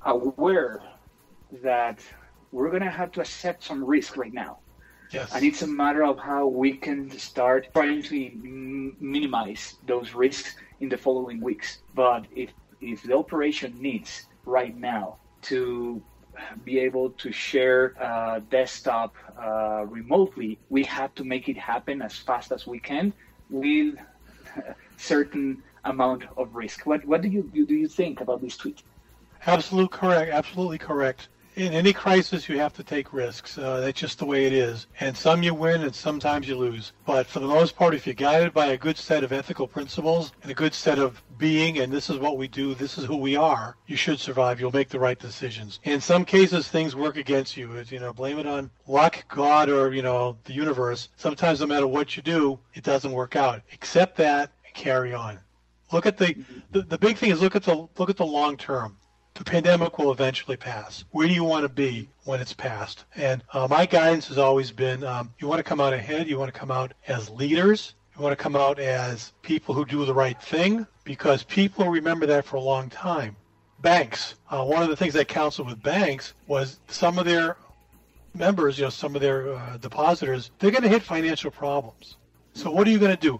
aware 0.05 0.81
that 1.63 2.03
we're 2.51 2.69
going 2.69 2.83
to 2.83 2.89
have 2.89 3.11
to 3.13 3.21
accept 3.21 3.63
some 3.63 3.83
risk 3.83 4.17
right 4.17 4.33
now. 4.33 4.59
Yes. 5.11 5.33
And 5.33 5.43
it's 5.43 5.61
a 5.61 5.67
matter 5.67 6.03
of 6.03 6.19
how 6.19 6.47
we 6.47 6.73
can 6.73 7.09
start 7.17 7.67
trying 7.73 8.03
to 8.03 8.93
minimize 8.99 9.75
those 9.87 10.13
risks 10.13 10.55
in 10.79 10.89
the 10.89 10.97
following 10.97 11.41
weeks. 11.41 11.79
But 11.95 12.25
if, 12.35 12.51
if 12.79 13.03
the 13.03 13.15
operation 13.15 13.81
needs 13.81 14.27
right 14.45 14.77
now 14.77 15.17
to 15.43 16.01
be 16.63 16.79
able 16.79 17.11
to 17.11 17.31
share 17.31 17.93
uh, 18.01 18.39
desktop 18.51 19.15
uh, 19.41 19.85
remotely, 19.85 20.59
we 20.69 20.83
have 20.83 21.13
to 21.15 21.23
make 21.23 21.49
it 21.49 21.57
happen 21.57 22.01
as 22.01 22.15
fast 22.15 22.51
as 22.51 22.67
we 22.67 22.79
can 22.79 23.13
with 23.49 23.95
certain 24.97 25.63
amount 25.85 26.25
of 26.37 26.55
risk. 26.55 26.85
What 26.85 27.05
what 27.05 27.21
do 27.21 27.29
you 27.29 27.43
do 27.43 27.75
you 27.75 27.87
think 27.87 28.21
about 28.21 28.41
this 28.41 28.57
tweet? 28.57 28.83
Absolutely 29.45 29.97
correct. 29.97 30.31
Absolutely 30.31 30.77
correct. 30.77 31.29
In 31.59 31.73
any 31.73 31.91
crisis, 31.91 32.47
you 32.47 32.57
have 32.57 32.71
to 32.75 32.85
take 32.85 33.11
risks. 33.11 33.57
Uh, 33.57 33.81
that's 33.81 33.99
just 33.99 34.17
the 34.19 34.25
way 34.25 34.45
it 34.45 34.53
is. 34.53 34.87
And 35.01 35.17
some 35.17 35.43
you 35.43 35.53
win, 35.53 35.81
and 35.81 35.93
sometimes 35.93 36.47
you 36.47 36.55
lose. 36.55 36.93
But 37.05 37.27
for 37.27 37.41
the 37.41 37.49
most 37.49 37.75
part, 37.75 37.93
if 37.93 38.07
you're 38.07 38.13
guided 38.13 38.53
by 38.53 38.67
a 38.67 38.77
good 38.77 38.97
set 38.97 39.25
of 39.25 39.33
ethical 39.33 39.67
principles 39.67 40.31
and 40.41 40.49
a 40.49 40.55
good 40.55 40.73
set 40.73 40.99
of 40.99 41.21
being, 41.37 41.79
and 41.79 41.91
this 41.91 42.09
is 42.09 42.17
what 42.17 42.37
we 42.37 42.47
do, 42.47 42.75
this 42.75 42.97
is 42.97 43.03
who 43.03 43.17
we 43.17 43.35
are, 43.35 43.75
you 43.87 43.97
should 43.97 44.21
survive. 44.21 44.61
You'll 44.61 44.71
make 44.71 44.87
the 44.87 45.01
right 45.01 45.19
decisions. 45.19 45.81
In 45.83 45.99
some 45.99 46.23
cases, 46.23 46.69
things 46.69 46.95
work 46.95 47.17
against 47.17 47.57
you. 47.57 47.77
You 47.89 47.99
know, 47.99 48.13
blame 48.13 48.39
it 48.39 48.47
on 48.47 48.71
luck, 48.87 49.25
God, 49.27 49.67
or 49.67 49.93
you 49.93 50.01
know, 50.01 50.37
the 50.45 50.53
universe. 50.53 51.09
Sometimes, 51.17 51.59
no 51.59 51.67
matter 51.67 51.87
what 51.87 52.15
you 52.15 52.23
do, 52.23 52.57
it 52.73 52.85
doesn't 52.85 53.11
work 53.11 53.35
out. 53.35 53.63
Accept 53.73 54.15
that 54.15 54.53
and 54.65 54.73
carry 54.73 55.13
on. 55.13 55.37
Look 55.91 56.05
at 56.05 56.17
the, 56.17 56.37
the 56.71 56.83
the 56.83 56.97
big 56.97 57.17
thing 57.17 57.31
is 57.31 57.41
look 57.41 57.57
at 57.57 57.63
the 57.63 57.89
look 57.97 58.09
at 58.09 58.15
the 58.15 58.25
long 58.25 58.55
term 58.55 58.95
the 59.39 59.45
pandemic 59.45 59.97
will 59.97 60.11
eventually 60.11 60.57
pass. 60.57 61.05
Where 61.11 61.25
do 61.25 61.33
you 61.33 61.45
want 61.45 61.63
to 61.63 61.69
be 61.69 62.09
when 62.25 62.41
it's 62.41 62.51
passed? 62.51 63.05
And 63.15 63.41
uh, 63.53 63.69
my 63.69 63.85
guidance 63.85 64.27
has 64.27 64.37
always 64.37 64.69
been 64.69 65.01
um, 65.05 65.33
you 65.39 65.47
want 65.47 65.59
to 65.59 65.63
come 65.63 65.79
out 65.79 65.93
ahead, 65.93 66.27
you 66.27 66.37
want 66.37 66.53
to 66.53 66.59
come 66.59 66.69
out 66.69 66.93
as 67.07 67.29
leaders, 67.29 67.95
you 68.17 68.21
want 68.21 68.37
to 68.37 68.43
come 68.43 68.57
out 68.57 68.79
as 68.79 69.31
people 69.41 69.73
who 69.73 69.85
do 69.85 70.03
the 70.03 70.13
right 70.13 70.39
thing 70.41 70.85
because 71.05 71.43
people 71.43 71.87
remember 71.87 72.25
that 72.25 72.43
for 72.43 72.57
a 72.57 72.61
long 72.61 72.89
time. 72.89 73.37
Banks, 73.81 74.35
uh, 74.51 74.65
one 74.65 74.83
of 74.83 74.89
the 74.89 74.95
things 74.97 75.15
I 75.15 75.23
counseled 75.23 75.69
with 75.69 75.81
banks 75.81 76.33
was 76.47 76.81
some 76.89 77.17
of 77.17 77.23
their 77.23 77.55
members, 78.35 78.77
you 78.77 78.83
know, 78.83 78.89
some 78.89 79.15
of 79.15 79.21
their 79.21 79.55
uh, 79.55 79.77
depositors, 79.77 80.51
they're 80.59 80.69
going 80.69 80.83
to 80.83 80.89
hit 80.89 81.01
financial 81.01 81.49
problems. 81.49 82.17
So 82.55 82.69
what 82.71 82.85
are 82.85 82.91
you 82.91 82.99
going 82.99 83.15
to 83.15 83.21
do? 83.21 83.39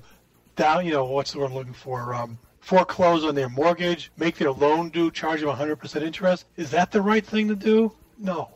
Down, 0.56 0.86
you 0.86 0.94
know, 0.94 1.04
what's 1.04 1.34
the 1.34 1.40
word 1.40 1.48
I'm 1.48 1.56
looking 1.56 1.74
for? 1.74 2.16
Um, 2.16 2.38
foreclose 2.70 3.26
on 3.26 3.34
their 3.34 3.50
mortgage, 3.50 4.12
make 4.16 4.38
their 4.38 4.52
loan 4.52 4.90
due, 4.90 5.10
charge 5.10 5.42
them 5.42 5.50
100% 5.50 6.04
interest. 6.04 6.46
Is 6.56 6.70
that 6.70 6.92
the 6.92 7.02
right 7.02 7.26
thing 7.26 7.48
to 7.48 7.56
do? 7.56 7.92
No. 8.20 8.50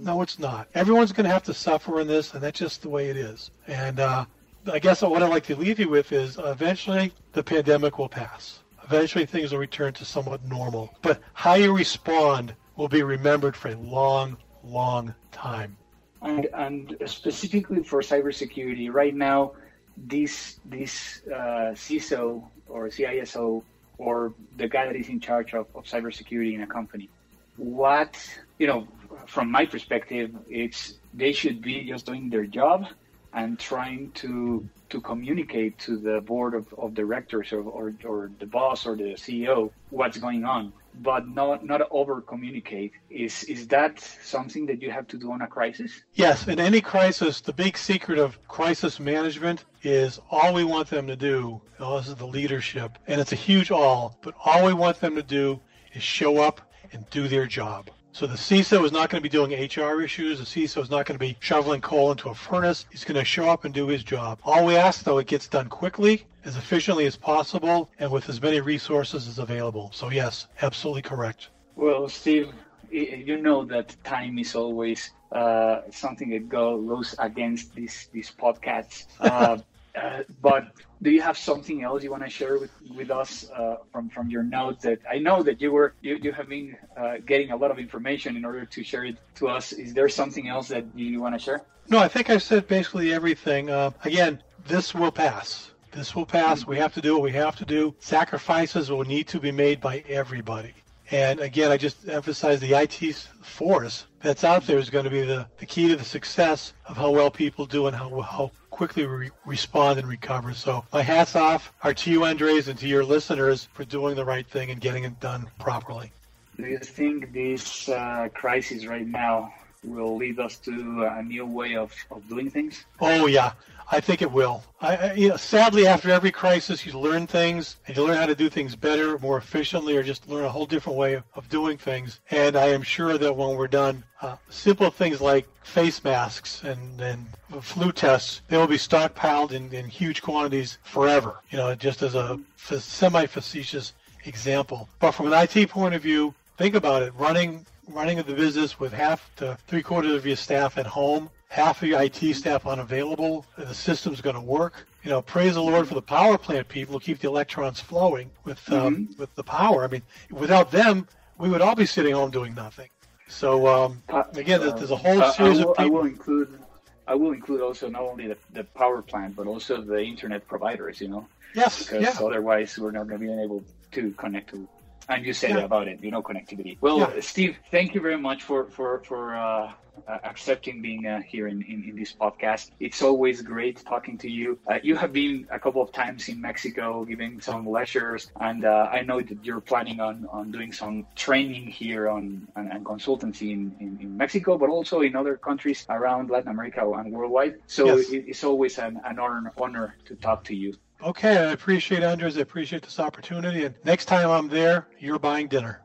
No, 0.00 0.20
it's 0.20 0.40
not. 0.40 0.66
Everyone's 0.74 1.12
going 1.12 1.26
to 1.26 1.32
have 1.32 1.44
to 1.44 1.54
suffer 1.54 2.00
in 2.00 2.08
this, 2.08 2.34
and 2.34 2.42
that's 2.42 2.58
just 2.58 2.82
the 2.82 2.88
way 2.88 3.08
it 3.08 3.16
is. 3.16 3.52
And 3.68 4.00
uh, 4.00 4.24
I 4.70 4.80
guess 4.80 5.02
what 5.02 5.22
I'd 5.22 5.30
like 5.30 5.44
to 5.44 5.54
leave 5.54 5.78
you 5.78 5.88
with 5.88 6.10
is 6.10 6.40
eventually 6.42 7.12
the 7.34 7.44
pandemic 7.44 7.98
will 7.98 8.08
pass. 8.08 8.58
Eventually 8.82 9.26
things 9.26 9.52
will 9.52 9.60
return 9.60 9.92
to 9.92 10.04
somewhat 10.04 10.44
normal. 10.44 10.92
But 11.00 11.20
how 11.32 11.54
you 11.54 11.72
respond 11.72 12.56
will 12.74 12.88
be 12.88 13.04
remembered 13.04 13.54
for 13.54 13.68
a 13.68 13.76
long, 13.76 14.36
long 14.64 15.14
time. 15.30 15.76
And, 16.20 16.46
and 16.52 16.96
specifically 17.06 17.84
for 17.84 18.00
cybersecurity, 18.00 18.92
right 18.92 19.14
now, 19.14 19.52
this 19.96 20.60
this 20.64 21.22
uh, 21.26 21.74
CISO 21.74 22.42
or 22.68 22.88
CISO 22.88 23.62
or 23.98 24.32
the 24.56 24.68
guy 24.68 24.86
that 24.86 24.96
is 24.96 25.08
in 25.08 25.20
charge 25.20 25.54
of, 25.54 25.66
of 25.74 25.84
cybersecurity 25.84 26.54
in 26.54 26.62
a 26.62 26.66
company. 26.66 27.08
What, 27.56 28.18
you 28.58 28.66
know, 28.66 28.88
from 29.26 29.50
my 29.50 29.66
perspective, 29.66 30.34
it's 30.48 30.94
they 31.14 31.32
should 31.32 31.62
be 31.62 31.84
just 31.84 32.06
doing 32.06 32.30
their 32.30 32.46
job 32.46 32.86
and 33.34 33.58
trying 33.58 34.10
to 34.12 34.68
to 34.90 35.00
communicate 35.00 35.78
to 35.78 35.96
the 35.96 36.20
board 36.20 36.54
of, 36.54 36.66
of 36.76 36.92
directors 36.94 37.50
or, 37.52 37.62
or, 37.62 37.94
or 38.04 38.30
the 38.40 38.46
boss 38.46 38.86
or 38.86 38.94
the 38.94 39.14
CEO 39.14 39.70
what's 39.88 40.18
going 40.18 40.44
on 40.44 40.70
but 41.00 41.28
not 41.28 41.64
not 41.64 41.82
over 41.90 42.20
communicate. 42.20 42.92
Is 43.10 43.44
is 43.44 43.66
that 43.68 44.00
something 44.22 44.66
that 44.66 44.82
you 44.82 44.90
have 44.90 45.06
to 45.08 45.16
do 45.16 45.32
on 45.32 45.42
a 45.42 45.46
crisis? 45.46 46.02
Yes, 46.14 46.46
in 46.48 46.60
any 46.60 46.80
crisis, 46.80 47.40
the 47.40 47.52
big 47.52 47.76
secret 47.76 48.18
of 48.18 48.36
crisis 48.48 49.00
management 49.00 49.64
is 49.82 50.20
all 50.30 50.52
we 50.54 50.64
want 50.64 50.88
them 50.88 51.06
to 51.06 51.16
do. 51.16 51.60
Well, 51.78 51.96
this 51.96 52.08
is 52.08 52.16
the 52.16 52.26
leadership, 52.26 52.98
and 53.06 53.20
it's 53.20 53.32
a 53.32 53.36
huge 53.36 53.70
all. 53.70 54.18
But 54.22 54.34
all 54.44 54.64
we 54.64 54.72
want 54.72 55.00
them 55.00 55.14
to 55.16 55.22
do 55.22 55.60
is 55.94 56.02
show 56.02 56.38
up 56.38 56.60
and 56.92 57.08
do 57.10 57.28
their 57.28 57.46
job. 57.46 57.90
So 58.14 58.26
the 58.26 58.36
CISO 58.36 58.84
is 58.84 58.92
not 58.92 59.08
going 59.08 59.22
to 59.22 59.28
be 59.28 59.30
doing 59.30 59.52
HR 59.52 60.02
issues. 60.02 60.38
The 60.38 60.44
CISO 60.44 60.82
is 60.82 60.90
not 60.90 61.06
going 61.06 61.18
to 61.18 61.26
be 61.26 61.34
shoveling 61.40 61.80
coal 61.80 62.10
into 62.10 62.28
a 62.28 62.34
furnace. 62.34 62.84
He's 62.90 63.04
going 63.04 63.18
to 63.18 63.24
show 63.24 63.48
up 63.48 63.64
and 63.64 63.72
do 63.72 63.88
his 63.88 64.04
job. 64.04 64.38
All 64.44 64.66
we 64.66 64.76
ask, 64.76 65.02
though, 65.02 65.16
it 65.16 65.26
gets 65.26 65.48
done 65.48 65.68
quickly, 65.70 66.26
as 66.44 66.56
efficiently 66.56 67.06
as 67.06 67.16
possible, 67.16 67.90
and 67.98 68.10
with 68.10 68.28
as 68.28 68.40
many 68.40 68.60
resources 68.60 69.28
as 69.28 69.38
available. 69.38 69.90
So 69.92 70.10
yes, 70.10 70.46
absolutely 70.60 71.02
correct. 71.02 71.48
Well, 71.76 72.08
Steve, 72.08 72.52
you 72.90 73.40
know 73.40 73.64
that 73.64 73.96
time 74.04 74.38
is 74.38 74.54
always 74.54 75.10
uh, 75.30 75.82
something 75.90 76.30
that 76.30 76.48
goes 76.48 77.14
against 77.18 77.74
these 77.74 78.08
these 78.12 78.30
podcasts. 78.30 79.06
Uh, 79.20 79.58
uh, 79.94 80.22
but 80.40 80.68
do 81.02 81.10
you 81.10 81.20
have 81.20 81.36
something 81.36 81.82
else 81.82 82.02
you 82.02 82.10
want 82.10 82.22
to 82.22 82.30
share 82.30 82.58
with, 82.58 82.70
with 82.96 83.10
us 83.10 83.50
uh, 83.50 83.76
from 83.92 84.08
from 84.08 84.30
your 84.30 84.42
notes? 84.42 84.84
That 84.84 85.00
I 85.10 85.18
know 85.18 85.42
that 85.42 85.60
you 85.60 85.70
were 85.70 85.94
you, 86.00 86.16
you 86.22 86.32
have 86.32 86.48
been 86.48 86.76
uh, 86.96 87.18
getting 87.26 87.50
a 87.50 87.56
lot 87.56 87.70
of 87.70 87.78
information 87.78 88.36
in 88.36 88.44
order 88.44 88.64
to 88.64 88.82
share 88.82 89.04
it 89.04 89.18
to 89.36 89.48
us. 89.48 89.72
Is 89.72 89.92
there 89.92 90.08
something 90.08 90.48
else 90.48 90.68
that 90.68 90.84
you 90.94 91.20
want 91.20 91.34
to 91.34 91.38
share? 91.38 91.62
No, 91.88 91.98
I 91.98 92.08
think 92.08 92.30
I 92.30 92.38
said 92.38 92.68
basically 92.68 93.12
everything. 93.12 93.68
Uh, 93.68 93.90
again, 94.04 94.42
this 94.66 94.94
will 94.94 95.12
pass. 95.12 95.71
This 95.92 96.14
will 96.14 96.26
pass. 96.26 96.66
We 96.66 96.78
have 96.78 96.94
to 96.94 97.02
do 97.02 97.14
what 97.14 97.22
we 97.22 97.32
have 97.32 97.56
to 97.56 97.66
do. 97.66 97.94
Sacrifices 98.00 98.90
will 98.90 99.04
need 99.04 99.28
to 99.28 99.38
be 99.38 99.52
made 99.52 99.80
by 99.80 100.02
everybody. 100.08 100.74
And 101.10 101.40
again, 101.40 101.70
I 101.70 101.76
just 101.76 102.08
emphasize 102.08 102.60
the 102.60 102.72
IT 102.72 103.14
force 103.42 104.06
that's 104.20 104.44
out 104.44 104.66
there 104.66 104.78
is 104.78 104.88
going 104.88 105.04
to 105.04 105.10
be 105.10 105.20
the, 105.20 105.46
the 105.58 105.66
key 105.66 105.88
to 105.88 105.96
the 105.96 106.04
success 106.04 106.72
of 106.86 106.96
how 106.96 107.10
well 107.10 107.30
people 107.30 107.66
do 107.66 107.86
and 107.86 107.94
how, 107.94 108.22
how 108.22 108.50
quickly 108.70 109.06
we 109.06 109.30
respond 109.44 109.98
and 109.98 110.08
recover. 110.08 110.54
So 110.54 110.86
my 110.90 111.02
hats 111.02 111.36
off 111.36 111.74
are 111.82 111.92
to 111.92 112.10
you, 112.10 112.24
Andres, 112.24 112.68
and 112.68 112.78
to 112.78 112.88
your 112.88 113.04
listeners 113.04 113.68
for 113.74 113.84
doing 113.84 114.16
the 114.16 114.24
right 114.24 114.46
thing 114.46 114.70
and 114.70 114.80
getting 114.80 115.04
it 115.04 115.20
done 115.20 115.46
properly. 115.58 116.10
Do 116.56 116.66
you 116.66 116.78
think 116.78 117.34
this 117.34 117.90
uh, 117.90 118.28
crisis 118.32 118.86
right 118.86 119.06
now 119.06 119.52
will 119.84 120.16
lead 120.16 120.38
us 120.38 120.56
to 120.58 121.04
a 121.04 121.22
new 121.22 121.46
way 121.46 121.76
of, 121.76 121.92
of 122.10 122.28
doing 122.28 122.50
things? 122.50 122.84
Oh, 123.00 123.26
yeah. 123.26 123.52
I 123.90 124.00
think 124.00 124.22
it 124.22 124.32
will. 124.32 124.64
I, 124.80 124.96
I, 124.96 125.12
you 125.12 125.28
know, 125.28 125.36
sadly, 125.36 125.86
after 125.86 126.10
every 126.10 126.30
crisis, 126.30 126.86
you 126.86 126.98
learn 126.98 127.26
things 127.26 127.76
and 127.86 127.96
you 127.96 128.04
learn 128.04 128.16
how 128.16 128.26
to 128.26 128.34
do 128.34 128.48
things 128.48 128.74
better, 128.74 129.18
more 129.18 129.36
efficiently, 129.36 129.96
or 129.96 130.02
just 130.02 130.28
learn 130.28 130.44
a 130.44 130.48
whole 130.48 130.64
different 130.64 130.96
way 130.98 131.14
of, 131.14 131.24
of 131.34 131.48
doing 131.50 131.76
things. 131.76 132.20
And 132.30 132.56
I 132.56 132.68
am 132.68 132.82
sure 132.82 133.18
that 133.18 133.36
when 133.36 133.56
we're 133.56 133.66
done, 133.66 134.02
uh, 134.22 134.36
simple 134.48 134.90
things 134.90 135.20
like 135.20 135.46
face 135.62 136.02
masks 136.04 136.62
and, 136.62 137.00
and 137.00 137.26
flu 137.60 137.92
tests, 137.92 138.40
they 138.48 138.56
will 138.56 138.66
be 138.66 138.78
stockpiled 138.78 139.52
in, 139.52 139.72
in 139.74 139.88
huge 139.88 140.22
quantities 140.22 140.78
forever. 140.84 141.40
You 141.50 141.58
know, 141.58 141.74
just 141.74 142.02
as 142.02 142.14
a 142.14 142.40
semi-facetious 142.56 143.92
example. 144.24 144.88
But 145.00 145.12
from 145.12 145.30
an 145.30 145.34
IT 145.34 145.68
point 145.68 145.94
of 145.94 146.02
view, 146.02 146.34
think 146.56 146.74
about 146.74 147.02
it. 147.02 147.12
Running 147.14 147.66
running 147.92 148.18
of 148.18 148.26
the 148.26 148.34
business 148.34 148.80
with 148.80 148.92
half 148.92 149.30
to 149.36 149.56
three 149.66 149.82
quarters 149.82 150.12
of 150.12 150.26
your 150.26 150.36
staff 150.36 150.78
at 150.78 150.86
home 150.86 151.30
half 151.52 151.82
of 151.82 151.88
your 151.88 152.00
IT 152.00 152.34
staff 152.34 152.66
unavailable, 152.66 153.44
the 153.58 153.74
system's 153.74 154.22
going 154.22 154.34
to 154.34 154.40
work. 154.40 154.86
You 155.04 155.10
know, 155.10 155.20
praise 155.20 155.54
the 155.54 155.62
Lord 155.62 155.86
for 155.86 155.94
the 155.94 156.02
power 156.02 156.38
plant 156.38 156.66
people 156.66 156.94
who 156.94 157.00
keep 157.00 157.18
the 157.18 157.28
electrons 157.28 157.78
flowing 157.78 158.30
with 158.44 158.72
um, 158.72 158.96
mm-hmm. 158.96 159.20
with 159.20 159.34
the 159.34 159.44
power. 159.44 159.84
I 159.84 159.88
mean, 159.88 160.02
without 160.30 160.70
them, 160.70 161.06
we 161.38 161.50
would 161.50 161.60
all 161.60 161.74
be 161.74 161.86
sitting 161.86 162.14
home 162.14 162.30
doing 162.30 162.54
nothing. 162.54 162.88
So 163.28 163.66
um, 163.66 164.02
uh, 164.08 164.24
again, 164.34 164.62
uh, 164.62 164.70
there's 164.70 164.90
a 164.90 164.96
whole 164.96 165.20
uh, 165.20 165.30
series 165.32 165.58
will, 165.58 165.72
of 165.72 165.76
people. 165.76 165.96
I 165.96 166.00
will 166.00 166.06
include. 166.06 166.58
I 167.06 167.14
will 167.14 167.32
include 167.32 167.60
also 167.60 167.90
not 167.90 168.02
only 168.02 168.28
the, 168.28 168.38
the 168.52 168.64
power 168.64 169.02
plant, 169.02 169.36
but 169.36 169.46
also 169.46 169.82
the 169.82 170.00
internet 170.00 170.46
providers. 170.46 171.00
You 171.00 171.08
know. 171.08 171.26
Yes. 171.54 171.80
Because 171.80 172.02
yeah. 172.02 172.26
otherwise, 172.26 172.78
we're 172.78 172.92
not 172.92 173.08
going 173.08 173.20
to 173.20 173.26
be 173.26 173.42
able 173.42 173.62
to 173.90 174.10
connect 174.12 174.50
to 174.50 174.66
and 175.08 175.24
you 175.24 175.32
said 175.32 175.50
yeah. 175.50 175.58
about 175.58 175.88
it, 175.88 176.02
you 176.02 176.10
know, 176.10 176.22
connectivity. 176.22 176.78
Well, 176.80 176.98
yeah. 176.98 177.20
Steve, 177.20 177.56
thank 177.70 177.94
you 177.94 178.00
very 178.00 178.18
much 178.18 178.42
for 178.42 178.66
for 178.70 179.02
for 179.04 179.36
uh, 179.36 179.72
uh, 180.08 180.18
accepting 180.24 180.82
being 180.82 181.06
uh, 181.06 181.20
here 181.20 181.48
in, 181.48 181.62
in, 181.62 181.84
in, 181.88 181.96
this 181.96 182.12
podcast. 182.12 182.70
It's 182.80 183.02
always 183.02 183.42
great 183.42 183.84
talking 183.84 184.16
to 184.18 184.30
you. 184.30 184.58
Uh, 184.66 184.78
you 184.82 184.96
have 184.96 185.12
been 185.12 185.46
a 185.50 185.58
couple 185.58 185.82
of 185.82 185.92
times 185.92 186.28
in 186.28 186.40
Mexico 186.40 187.04
giving 187.04 187.40
some 187.40 187.68
lectures, 187.68 188.30
and 188.40 188.64
uh, 188.64 188.88
I 188.90 189.02
know 189.02 189.20
that 189.20 189.44
you're 189.44 189.60
planning 189.60 190.00
on, 190.00 190.26
on 190.30 190.50
doing 190.50 190.72
some 190.72 191.06
training 191.14 191.66
here 191.66 192.08
on 192.08 192.48
and, 192.56 192.72
and 192.72 192.84
consultancy 192.84 193.52
in, 193.52 193.74
in, 193.80 193.98
in, 194.00 194.16
Mexico, 194.16 194.56
but 194.58 194.70
also 194.70 195.00
in 195.00 195.14
other 195.14 195.36
countries 195.36 195.86
around 195.88 196.30
Latin 196.30 196.50
America 196.50 196.90
and 196.90 197.12
worldwide. 197.12 197.56
So 197.66 197.96
yes. 197.96 198.10
it, 198.10 198.24
it's 198.28 198.44
always 198.44 198.78
an, 198.78 199.00
an 199.04 199.18
honor, 199.18 199.52
honor 199.58 199.96
to 200.06 200.16
talk 200.16 200.44
to 200.44 200.56
you. 200.56 200.74
Okay, 201.02 201.36
I 201.36 201.52
appreciate 201.52 202.04
Andres. 202.04 202.38
I 202.38 202.42
appreciate 202.42 202.82
this 202.82 203.00
opportunity. 203.00 203.64
And 203.64 203.74
next 203.84 204.04
time 204.04 204.30
I'm 204.30 204.48
there, 204.48 204.86
you're 205.00 205.18
buying 205.18 205.48
dinner. 205.48 205.82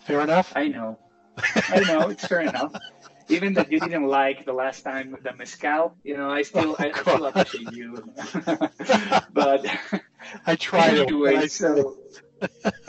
Fair 0.00 0.20
enough? 0.22 0.52
I 0.56 0.68
know. 0.68 0.98
I 1.68 1.80
know. 1.80 2.08
It's 2.08 2.26
fair 2.26 2.40
enough. 2.40 2.72
Even 3.28 3.54
that 3.54 3.70
you 3.70 3.78
didn't 3.78 4.06
like 4.06 4.44
the 4.44 4.52
last 4.52 4.82
time 4.82 5.16
the 5.22 5.32
mezcal, 5.34 5.96
you 6.04 6.16
know, 6.16 6.30
I 6.30 6.42
still, 6.42 6.76
oh, 6.78 6.84
I, 6.84 6.90
I 6.90 7.00
still 7.00 7.26
appreciate 7.26 7.72
you. 7.72 8.12
but 9.32 9.66
I 10.46 10.56
tried 10.56 10.98
anyway, 10.98 11.36
it. 11.36 11.52
so 11.52 11.96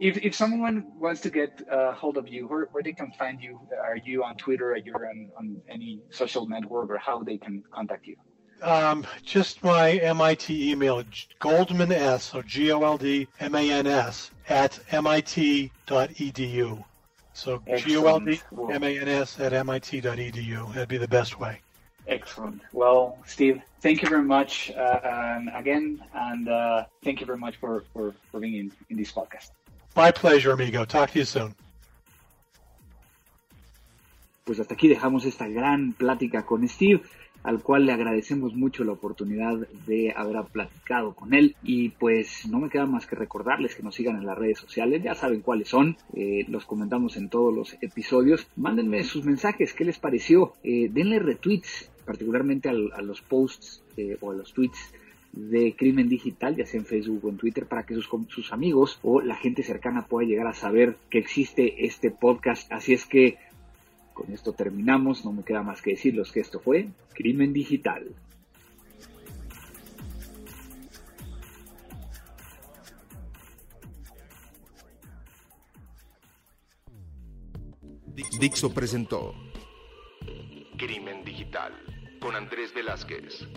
if, 0.00 0.16
if 0.18 0.34
someone 0.34 0.92
wants 0.98 1.20
to 1.22 1.30
get 1.30 1.62
uh, 1.70 1.92
hold 1.92 2.16
of 2.16 2.28
you, 2.28 2.48
where, 2.48 2.68
where 2.72 2.82
they 2.82 2.92
can 2.92 3.12
find 3.12 3.40
you? 3.40 3.60
Are 3.80 3.96
you 3.96 4.24
on 4.24 4.36
Twitter? 4.36 4.72
Are 4.72 4.76
you 4.76 4.92
on, 4.94 5.30
on 5.38 5.62
any 5.68 6.02
social 6.10 6.48
network, 6.48 6.90
or 6.90 6.98
how 6.98 7.22
they 7.22 7.38
can 7.38 7.62
contact 7.72 8.06
you? 8.06 8.16
Um, 8.62 9.06
just 9.24 9.62
my 9.64 9.92
MIT 9.92 10.70
email, 10.70 11.02
Goldman 11.38 11.92
S, 11.92 12.24
so 12.24 12.42
G 12.42 12.70
O 12.72 12.82
L 12.82 12.98
D 12.98 13.26
M 13.38 13.54
A 13.54 13.70
N 13.70 13.86
S, 13.86 14.30
at 14.48 14.78
MIT.edu. 14.90 16.84
So 17.32 17.62
G 17.76 17.96
O 17.96 18.06
L 18.06 18.20
D 18.20 18.40
M 18.70 18.84
A 18.84 18.98
N 18.98 19.08
S 19.08 19.40
at 19.40 19.52
MIT.edu. 19.52 20.74
That'd 20.74 20.88
be 20.88 20.98
the 20.98 21.08
best 21.08 21.40
way. 21.40 21.60
Excellent. 22.06 22.60
Well, 22.72 23.18
Steve, 23.24 23.62
thank 23.80 24.02
you 24.02 24.08
very 24.08 24.24
much 24.24 24.70
uh, 24.72 25.40
again, 25.54 26.02
and 26.12 26.48
uh, 26.48 26.84
thank 27.04 27.20
you 27.20 27.26
very 27.26 27.38
much 27.38 27.56
for, 27.56 27.84
for, 27.92 28.14
for 28.30 28.40
being 28.40 28.54
in, 28.54 28.72
in 28.88 28.96
this 28.96 29.12
podcast. 29.12 29.50
My 29.94 30.10
pleasure, 30.10 30.52
amigo. 30.52 30.84
Talk 30.84 31.10
to 31.12 31.18
you 31.18 31.24
soon. 31.24 31.54
Pues 34.44 34.58
hasta 34.58 34.74
aquí 34.74 34.88
dejamos 34.88 35.24
esta 35.24 35.46
gran 35.46 35.92
plática 35.92 36.44
con 36.44 36.66
Steve. 36.68 37.02
Al 37.42 37.62
cual 37.62 37.86
le 37.86 37.92
agradecemos 37.92 38.54
mucho 38.54 38.84
la 38.84 38.92
oportunidad 38.92 39.66
de 39.86 40.12
haber 40.16 40.44
platicado 40.52 41.14
con 41.14 41.34
él. 41.34 41.56
Y 41.62 41.90
pues 41.90 42.46
no 42.48 42.58
me 42.58 42.68
queda 42.68 42.86
más 42.86 43.06
que 43.06 43.16
recordarles 43.16 43.74
que 43.74 43.82
nos 43.82 43.94
sigan 43.94 44.16
en 44.16 44.26
las 44.26 44.38
redes 44.38 44.58
sociales, 44.58 45.02
ya 45.02 45.14
saben 45.14 45.40
cuáles 45.40 45.68
son, 45.68 45.96
eh, 46.14 46.44
los 46.48 46.64
comentamos 46.64 47.16
en 47.16 47.28
todos 47.28 47.54
los 47.54 47.76
episodios, 47.80 48.46
mándenme 48.56 49.02
sus 49.04 49.24
mensajes, 49.24 49.74
qué 49.74 49.84
les 49.84 49.98
pareció, 49.98 50.54
eh, 50.62 50.88
denle 50.90 51.18
retweets 51.18 51.90
particularmente 52.04 52.68
a, 52.68 53.02
los 53.02 53.20
posts 53.20 53.84
eh, 53.96 54.16
o 54.20 54.32
a 54.32 54.34
los 54.34 54.52
tweets 54.52 54.92
de 55.32 55.76
Crimen 55.76 56.08
Digital, 56.08 56.56
ya 56.56 56.66
sea 56.66 56.80
en 56.80 56.86
Facebook 56.86 57.24
o 57.24 57.28
en 57.28 57.36
Twitter, 57.36 57.66
para 57.66 57.84
que 57.84 57.94
sus, 57.94 58.08
sus 58.28 58.52
amigos 58.52 58.98
o 59.02 59.20
la 59.20 59.36
gente 59.36 59.62
cercana 59.62 60.06
pueda 60.06 60.26
llegar 60.26 60.48
a 60.48 60.54
saber 60.54 60.96
que 61.08 61.18
existe 61.18 61.86
este 61.86 62.10
podcast. 62.10 62.70
Así 62.72 62.94
es 62.94 63.06
que 63.06 63.38
con 64.20 64.34
esto 64.34 64.52
terminamos, 64.52 65.24
no 65.24 65.32
me 65.32 65.42
queda 65.42 65.62
más 65.62 65.80
que 65.80 65.92
decirles 65.92 66.30
que 66.30 66.40
esto 66.40 66.60
fue 66.60 66.90
Crimen 67.14 67.54
Digital. 67.54 68.14
Dixo 78.38 78.74
presentó 78.74 79.34
Crimen 80.76 81.24
Digital 81.24 81.72
con 82.20 82.36
Andrés 82.36 82.74
Velázquez. 82.74 83.48